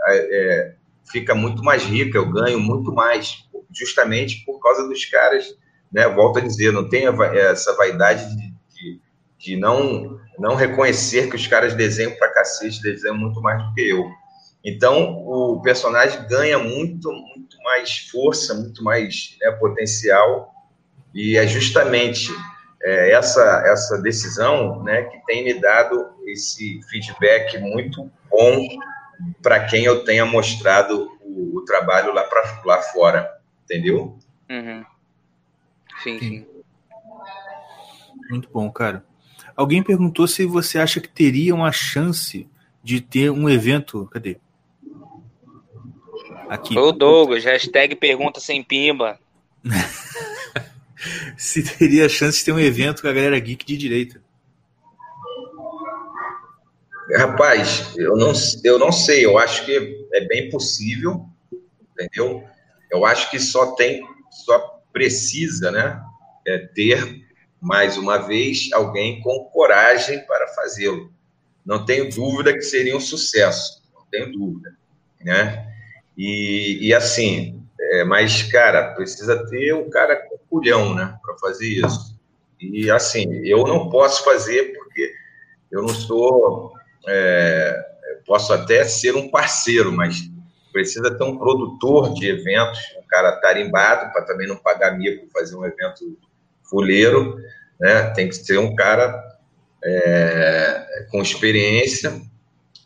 [0.09, 0.75] é,
[1.11, 5.47] fica muito mais rica, eu ganho muito mais, justamente por causa dos caras,
[5.93, 6.09] né?
[6.09, 9.01] Volto a dizer, não tem essa vaidade de, de,
[9.39, 13.89] de não, não reconhecer que os caras desenham pra cacete, desenham muito mais do que
[13.89, 14.05] eu.
[14.65, 20.53] Então, o personagem ganha muito, muito mais força, muito mais né, potencial,
[21.15, 22.31] e é justamente
[22.83, 28.67] é, essa, essa decisão né, que tem me dado esse feedback muito bom
[29.43, 33.29] para quem eu tenha mostrado o, o trabalho lá, pra, lá fora,
[33.69, 34.19] entendeu?
[34.49, 34.85] Uhum.
[36.03, 36.47] Sim, sim.
[38.31, 39.05] Muito bom, cara.
[39.55, 42.49] Alguém perguntou se você acha que teria uma chance
[42.83, 44.07] de ter um evento.
[44.07, 44.39] Cadê?
[46.49, 46.79] Aqui.
[46.79, 49.19] Ô Douglas, hashtag pergunta sem pimba.
[51.37, 54.23] se teria chance de ter um evento com a galera geek de direita.
[57.17, 61.27] Rapaz, eu não, eu não sei, eu acho que é bem possível,
[61.93, 62.45] entendeu?
[62.91, 66.03] Eu acho que só tem, só precisa, né,
[66.47, 67.27] é ter,
[67.61, 71.13] mais uma vez, alguém com coragem para fazê-lo.
[71.65, 74.75] Não tenho dúvida que seria um sucesso, não tenho dúvida,
[75.21, 75.67] né?
[76.17, 81.69] E, e assim, é, mas, cara, precisa ter um cara com culhão, né, para fazer
[81.69, 82.19] isso.
[82.61, 85.13] E, assim, eu não posso fazer porque
[85.71, 86.73] eu não sou.
[87.07, 87.87] É,
[88.27, 90.29] posso até ser um parceiro, mas
[90.79, 95.57] precisa ter um produtor de eventos, um cara tarimbado, para também não pagar mico fazer
[95.57, 96.17] um evento
[96.63, 97.37] fuleiro,
[97.81, 98.11] né?
[98.11, 99.21] Tem que ser um cara
[99.85, 102.21] é, com experiência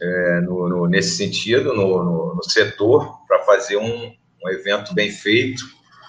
[0.01, 4.11] é, no, no, nesse sentido, no, no, setor, para fazer um,
[4.43, 5.63] um evento bem feito.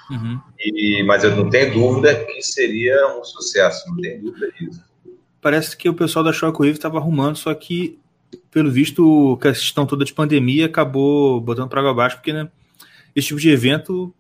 [0.10, 0.40] Uhum.
[0.58, 4.82] E, mas eu não tenho dúvida que seria um sucesso, não tenho dúvida disso.
[5.42, 8.00] Parece que o pessoal da Shockwave estava arrumando, só que,
[8.54, 12.50] pelo visto, a questão toda de pandemia acabou botando para água abaixo, porque né,
[13.16, 14.14] esse tipo de evento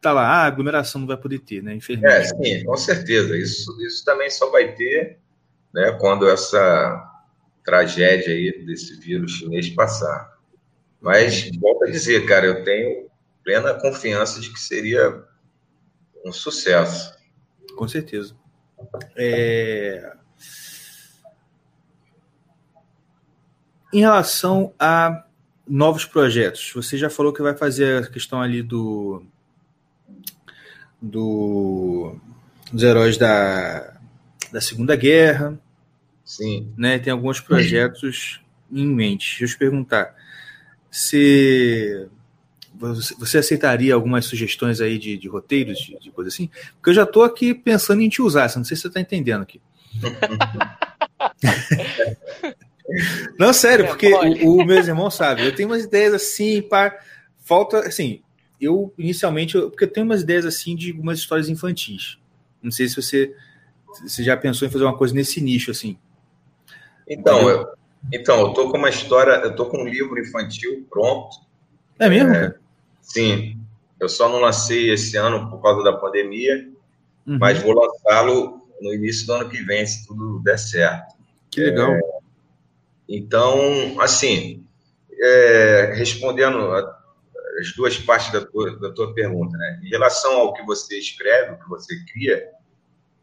[0.00, 1.74] tá lá, ah, aglomeração não vai poder ter, né?
[1.74, 2.12] Infelizmente.
[2.12, 3.36] É, sim, com certeza.
[3.36, 5.18] Isso, isso também só vai ter
[5.72, 7.08] né, quando essa
[7.64, 10.36] tragédia aí desse vírus chinês passar.
[11.00, 13.06] Mas, volto a dizer, cara, eu tenho
[13.42, 15.24] plena confiança de que seria
[16.24, 17.14] um sucesso.
[17.76, 18.34] Com certeza.
[19.16, 20.12] É...
[23.92, 25.24] Em relação a
[25.68, 29.22] novos projetos, você já falou que vai fazer a questão ali do,
[31.00, 32.16] do
[32.72, 33.92] dos heróis da,
[34.50, 35.58] da Segunda Guerra.
[36.24, 36.72] Sim.
[36.76, 36.98] Né?
[36.98, 38.40] Tem alguns projetos
[38.70, 39.38] em mente.
[39.38, 40.14] Deixa eu te perguntar.
[40.90, 42.08] Se
[43.18, 46.50] você aceitaria algumas sugestões aí de, de roteiros, de, de, coisa assim?
[46.74, 49.42] Porque eu já estou aqui pensando em te usar, não sei se você está entendendo
[49.42, 49.60] aqui.
[53.38, 56.98] não, sério, porque o, o meus irmãos sabem, eu tenho umas ideias assim, para
[57.38, 58.22] falta, assim,
[58.60, 62.18] eu inicialmente, eu, porque eu tenho umas ideias assim de algumas histórias infantis.
[62.62, 63.34] Não sei se você,
[64.02, 65.98] você já pensou em fazer uma coisa nesse nicho assim.
[67.08, 67.66] Então, eu,
[68.12, 71.36] então, eu tô com uma história, eu tô com um livro infantil pronto.
[71.98, 72.32] É mesmo?
[72.32, 72.54] É,
[73.00, 73.58] sim.
[73.98, 76.68] Eu só não lancei esse ano por causa da pandemia,
[77.26, 77.38] uhum.
[77.38, 81.14] mas vou lançá-lo no início do ano que vem, se tudo der certo.
[81.50, 81.92] Que legal.
[81.92, 82.00] É,
[83.08, 84.64] então, assim,
[85.20, 86.98] é, respondendo a,
[87.60, 89.80] as duas partes da tua, da tua pergunta, né?
[89.84, 92.48] Em relação ao que você escreve, o que você cria,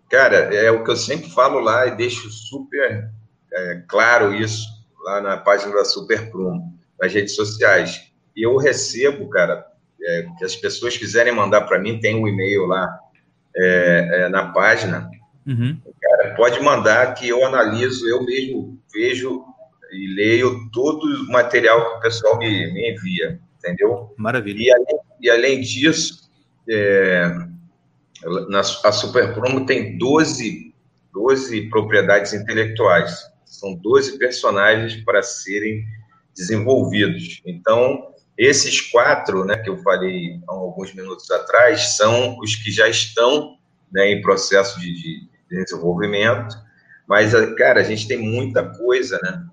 [0.09, 3.09] cara, é o que eu sempre falo lá e deixo super
[3.51, 4.67] é, claro isso
[5.03, 8.11] lá na página da Super Prumo, nas redes sociais.
[8.35, 9.65] E eu recebo, cara,
[10.01, 12.99] é, que as pessoas quiserem mandar para mim, tem um e-mail lá
[13.55, 15.09] é, é, na página.
[15.45, 15.79] Uhum.
[16.01, 19.43] Cara, pode mandar que eu analiso, eu mesmo vejo
[19.91, 24.13] e leio todo o material que o pessoal me, me envia, entendeu?
[24.17, 24.61] Maravilha.
[24.61, 26.29] E além, e além disso,
[26.69, 27.29] é,
[28.49, 30.73] na, a Super Promo tem 12,
[31.13, 33.19] 12 propriedades intelectuais.
[33.45, 35.83] São 12 personagens para serem
[36.35, 37.41] desenvolvidos.
[37.45, 42.87] Então, esses quatro, né, que eu falei há alguns minutos atrás, são os que já
[42.87, 43.57] estão
[43.91, 46.55] né, em processo de, de desenvolvimento.
[47.07, 49.43] Mas, cara, a gente tem muita coisa, né?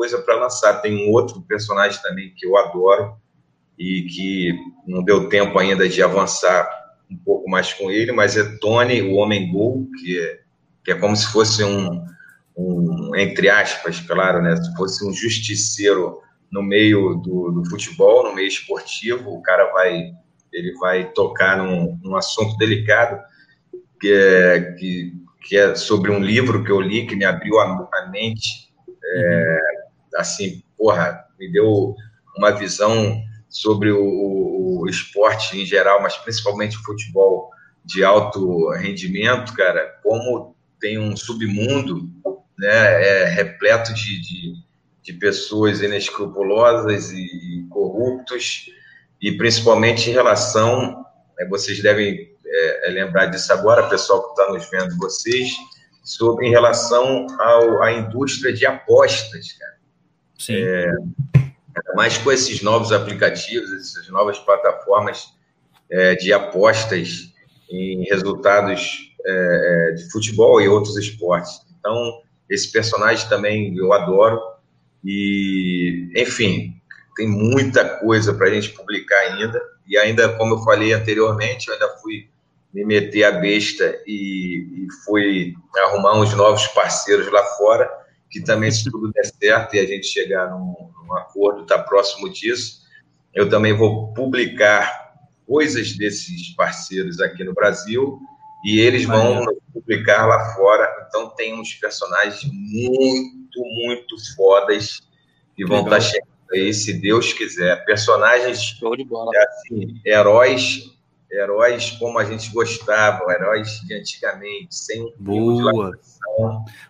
[0.00, 0.80] Coisa para lançar.
[0.80, 3.18] Tem um outro personagem também que eu adoro
[3.78, 6.66] e que não deu tempo ainda de avançar
[7.10, 10.40] um pouco mais com ele, mas é Tony, o Homem Gol, que é,
[10.82, 12.02] que é como se fosse um,
[12.56, 14.56] um, entre aspas, claro, né?
[14.56, 20.12] Se fosse um justiceiro no meio do, do, futebol, no meio esportivo, o cara vai,
[20.50, 23.20] ele vai tocar num, num assunto delicado
[24.00, 27.86] que é, que, que é sobre um livro que eu li que me abriu a,
[27.92, 28.72] a mente,
[29.04, 29.79] é,
[30.16, 31.94] assim, porra, me deu
[32.36, 37.50] uma visão sobre o, o esporte em geral, mas principalmente o futebol
[37.84, 42.08] de alto rendimento, cara, como tem um submundo
[42.58, 44.54] né, é repleto de, de,
[45.02, 48.66] de pessoas inescrupulosas e, corruptos,
[49.20, 51.04] e principalmente em relação,
[51.38, 55.52] né, vocês devem é, é, lembrar disso agora, pessoal que está nos vendo, vocês,
[56.04, 59.79] sobre em relação ao, à indústria de apostas, cara.
[60.40, 60.54] Sim.
[60.56, 60.90] É,
[61.94, 65.34] mais com esses novos aplicativos, essas novas plataformas
[65.90, 67.30] é, de apostas
[67.70, 71.60] em resultados é, é de futebol e outros esportes.
[71.78, 74.40] Então, esse personagem também eu adoro.
[75.04, 76.74] E, enfim,
[77.16, 79.60] tem muita coisa para a gente publicar ainda.
[79.86, 82.28] E ainda, como eu falei anteriormente, eu ainda fui
[82.72, 87.90] me meter a besta e, e fui arrumar uns novos parceiros lá fora,
[88.30, 92.30] que também, se tudo der certo e a gente chegar num, num acordo, está próximo
[92.30, 92.82] disso,
[93.34, 95.14] eu também vou publicar
[95.46, 98.20] coisas desses parceiros aqui no Brasil
[98.64, 101.06] e eles vão publicar lá fora.
[101.08, 105.00] Então tem uns personagens muito, muito fodas
[105.56, 107.84] que vão estar tá chegando aí, se Deus quiser.
[107.84, 109.30] Personagens Show de bola.
[109.34, 110.90] É assim, heróis,
[111.30, 115.92] heróis como a gente gostava, heróis de antigamente, sem um Boa.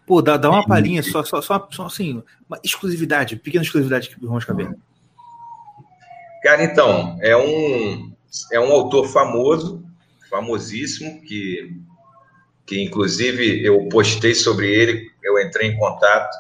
[0.07, 4.24] Pô, dá, dá uma palhinha, só, só, só, só assim, uma exclusividade, pequena exclusividade que
[4.24, 4.74] vamos caber.
[6.43, 8.12] Cara, então, é um,
[8.53, 9.84] é um autor famoso,
[10.30, 11.76] famosíssimo, que,
[12.64, 16.34] que inclusive eu postei sobre ele, eu entrei em contato.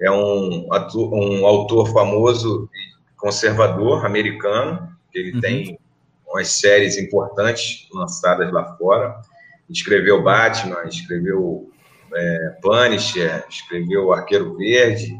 [0.00, 5.40] É um, um autor famoso e conservador americano, que ele uhum.
[5.40, 5.78] tem
[6.30, 9.20] umas séries importantes lançadas lá fora.
[9.68, 11.70] Escreveu Batman, escreveu
[12.14, 15.16] é, Punisher, escreveu Arqueiro Verde,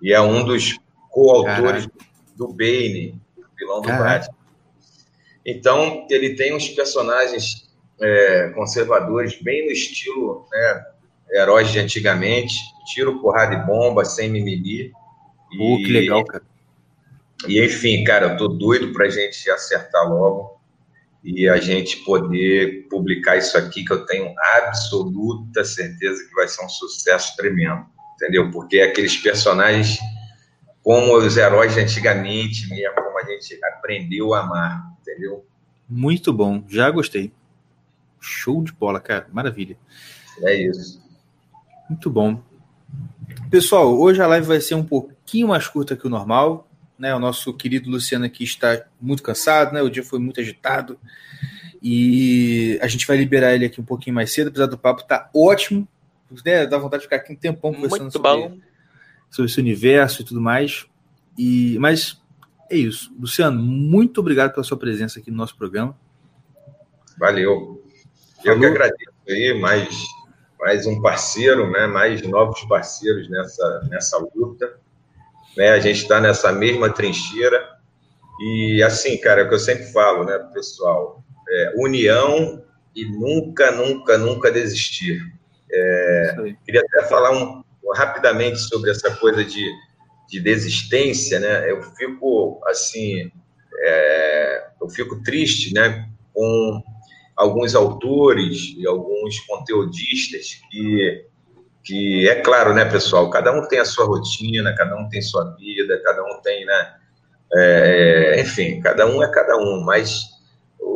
[0.00, 0.78] e é um dos
[1.10, 1.88] coautores
[2.36, 3.20] do Bane,
[3.58, 4.04] vilão do Caraca.
[4.04, 4.36] Batman.
[5.44, 7.70] Então, ele tem uns personagens
[8.00, 10.84] é, conservadores, bem no estilo né,
[11.32, 12.54] heróis de antigamente,
[12.92, 14.90] tiro, porrada e bomba, sem mimimi.
[15.56, 16.44] Pô, que legal, cara.
[17.46, 20.60] E enfim, cara, eu tô doido pra gente acertar logo
[21.22, 26.64] e a gente poder publicar isso aqui, que eu tenho absoluta certeza que vai ser
[26.64, 27.84] um sucesso tremendo,
[28.14, 28.50] entendeu?
[28.50, 29.98] Porque aqueles personagens
[30.86, 35.44] como os heróis de antigamente mesmo, como a gente aprendeu a amar, entendeu?
[35.88, 37.32] Muito bom, já gostei.
[38.20, 39.76] Show de bola, cara, maravilha.
[40.42, 41.02] É isso.
[41.90, 42.40] Muito bom.
[43.50, 46.65] Pessoal, hoje a live vai ser um pouquinho mais curta que o normal.
[46.98, 47.14] Né?
[47.14, 49.82] O nosso querido Luciano aqui está muito cansado, né?
[49.82, 50.98] O dia foi muito agitado.
[51.82, 55.30] E a gente vai liberar ele aqui um pouquinho mais cedo, apesar do papo tá
[55.34, 55.86] ótimo.
[56.44, 56.66] Né?
[56.66, 58.58] Dá vontade de ficar aqui um tempão conversando muito sobre, bom.
[59.30, 60.86] sobre esse universo e tudo mais.
[61.38, 62.20] E, mas
[62.70, 63.14] é isso.
[63.18, 65.96] Luciano, muito obrigado pela sua presença aqui no nosso programa.
[67.18, 67.82] Valeu.
[68.44, 68.60] Eu Falou.
[68.60, 69.96] que agradeço aí, mais
[70.58, 74.78] mais um parceiro, né, mais novos parceiros nessa, nessa luta.
[75.56, 77.76] Né, a gente está nessa mesma trincheira.
[78.40, 81.24] E assim, cara, é o que eu sempre falo, né, pessoal?
[81.48, 82.62] É, união
[82.94, 85.22] e nunca, nunca, nunca desistir.
[85.72, 87.62] É, queria até falar um,
[87.94, 89.66] rapidamente sobre essa coisa de,
[90.28, 91.70] de desistência, né?
[91.70, 93.30] Eu fico assim,
[93.80, 96.82] é, eu fico triste, né, com
[97.36, 101.24] alguns autores e alguns conteudistas que,
[101.86, 105.54] que é claro, né, pessoal, cada um tem a sua rotina, cada um tem sua
[105.54, 106.94] vida, cada um tem, né,
[107.54, 110.24] é, enfim, cada um é cada um, mas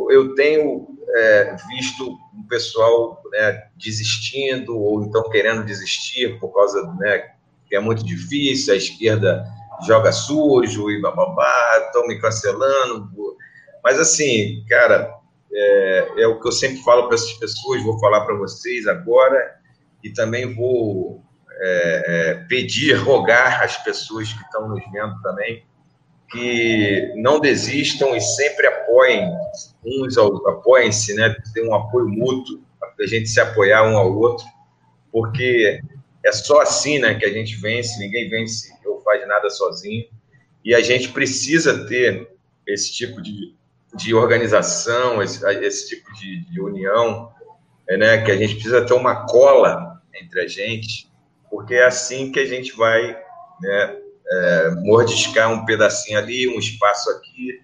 [0.09, 0.85] eu tenho
[1.15, 7.29] é, visto o pessoal né, desistindo ou então querendo desistir por causa, né,
[7.67, 9.45] que é muito difícil, a esquerda
[9.87, 13.37] joga sujo e bababá, estão me cancelando,
[13.81, 15.09] mas assim, cara,
[15.53, 19.60] é, é o que eu sempre falo para essas pessoas, vou falar para vocês agora
[20.03, 21.23] e também vou
[21.59, 25.63] é, é, pedir, rogar às pessoas que estão nos vendo também
[26.31, 29.29] que não desistam e sempre apoiem
[29.85, 31.35] uns apoiem-se, né?
[31.53, 34.45] Tem um apoio mútuo para a gente se apoiar um ao outro,
[35.11, 35.81] porque
[36.23, 37.99] é só assim, né, que a gente vence.
[37.99, 40.05] Ninguém vence ou faz nada sozinho
[40.63, 42.29] e a gente precisa ter
[42.65, 43.53] esse tipo de
[43.93, 47.31] de organização, esse, esse tipo de, de união,
[47.89, 51.09] né, que a gente precisa ter uma cola entre a gente,
[51.49, 53.17] porque é assim que a gente vai
[53.61, 53.97] né,
[54.31, 57.61] é, mordiscar um pedacinho ali, um espaço aqui,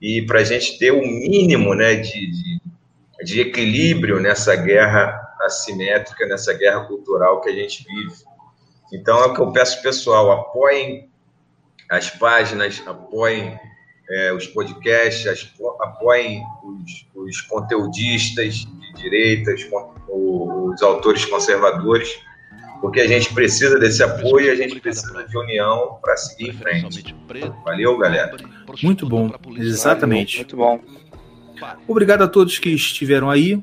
[0.00, 2.60] e para a gente ter o mínimo né, de, de,
[3.24, 8.14] de equilíbrio nessa guerra assimétrica, nessa guerra cultural que a gente vive.
[8.92, 11.08] Então, é o que eu peço pessoal, apoiem
[11.90, 13.58] as páginas, apoiem
[14.10, 19.64] é, os podcasts, apoiem os, os, conteudistas de direita, os,
[20.12, 22.08] os, autores conservadores,
[22.80, 26.52] porque a gente precisa desse apoio e a gente precisa de união para seguir em
[26.52, 27.14] frente.
[27.64, 28.36] Valeu, galera.
[28.82, 30.38] Muito bom, exatamente.
[30.38, 30.80] Muito bom.
[31.86, 33.62] Obrigado a todos que estiveram aí.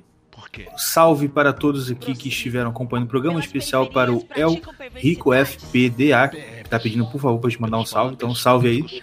[0.76, 4.60] Salve para todos aqui que estiveram acompanhando o programa, especial para o El
[4.96, 6.32] Rico FPDA,
[6.68, 8.14] tá pedindo, por favor, para te mandar um salve.
[8.14, 9.02] Então, salve aí.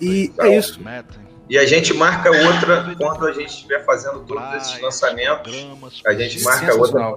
[0.00, 0.80] E é isso.
[1.54, 5.54] E a gente marca outra quando a gente estiver fazendo todos esses lançamentos.
[6.04, 7.12] A gente marca outra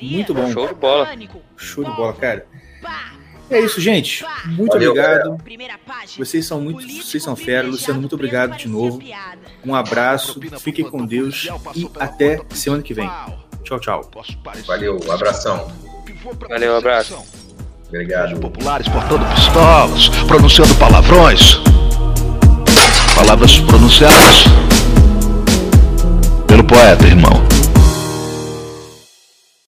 [0.00, 0.52] Muito bom.
[0.52, 1.08] Show de bola.
[1.56, 2.46] Show de bola, cara.
[3.50, 4.24] É isso, gente.
[4.46, 5.38] Muito Valeu, obrigado.
[6.16, 7.66] Vocês são muito, vocês são fera.
[7.66, 9.00] Luciano, muito obrigado de novo.
[9.66, 13.10] Um abraço, fiquem com Deus e até semana que vem.
[13.64, 14.08] Tchau, tchau.
[14.68, 15.68] Valeu, um abração.
[16.48, 17.24] Valeu, um abraço.
[17.88, 18.38] Obrigado.
[18.38, 21.60] Populares portando pistolas, pronunciando palavrões.
[23.24, 24.46] Palavras pronunciadas
[26.48, 27.51] pelo poeta, irmão.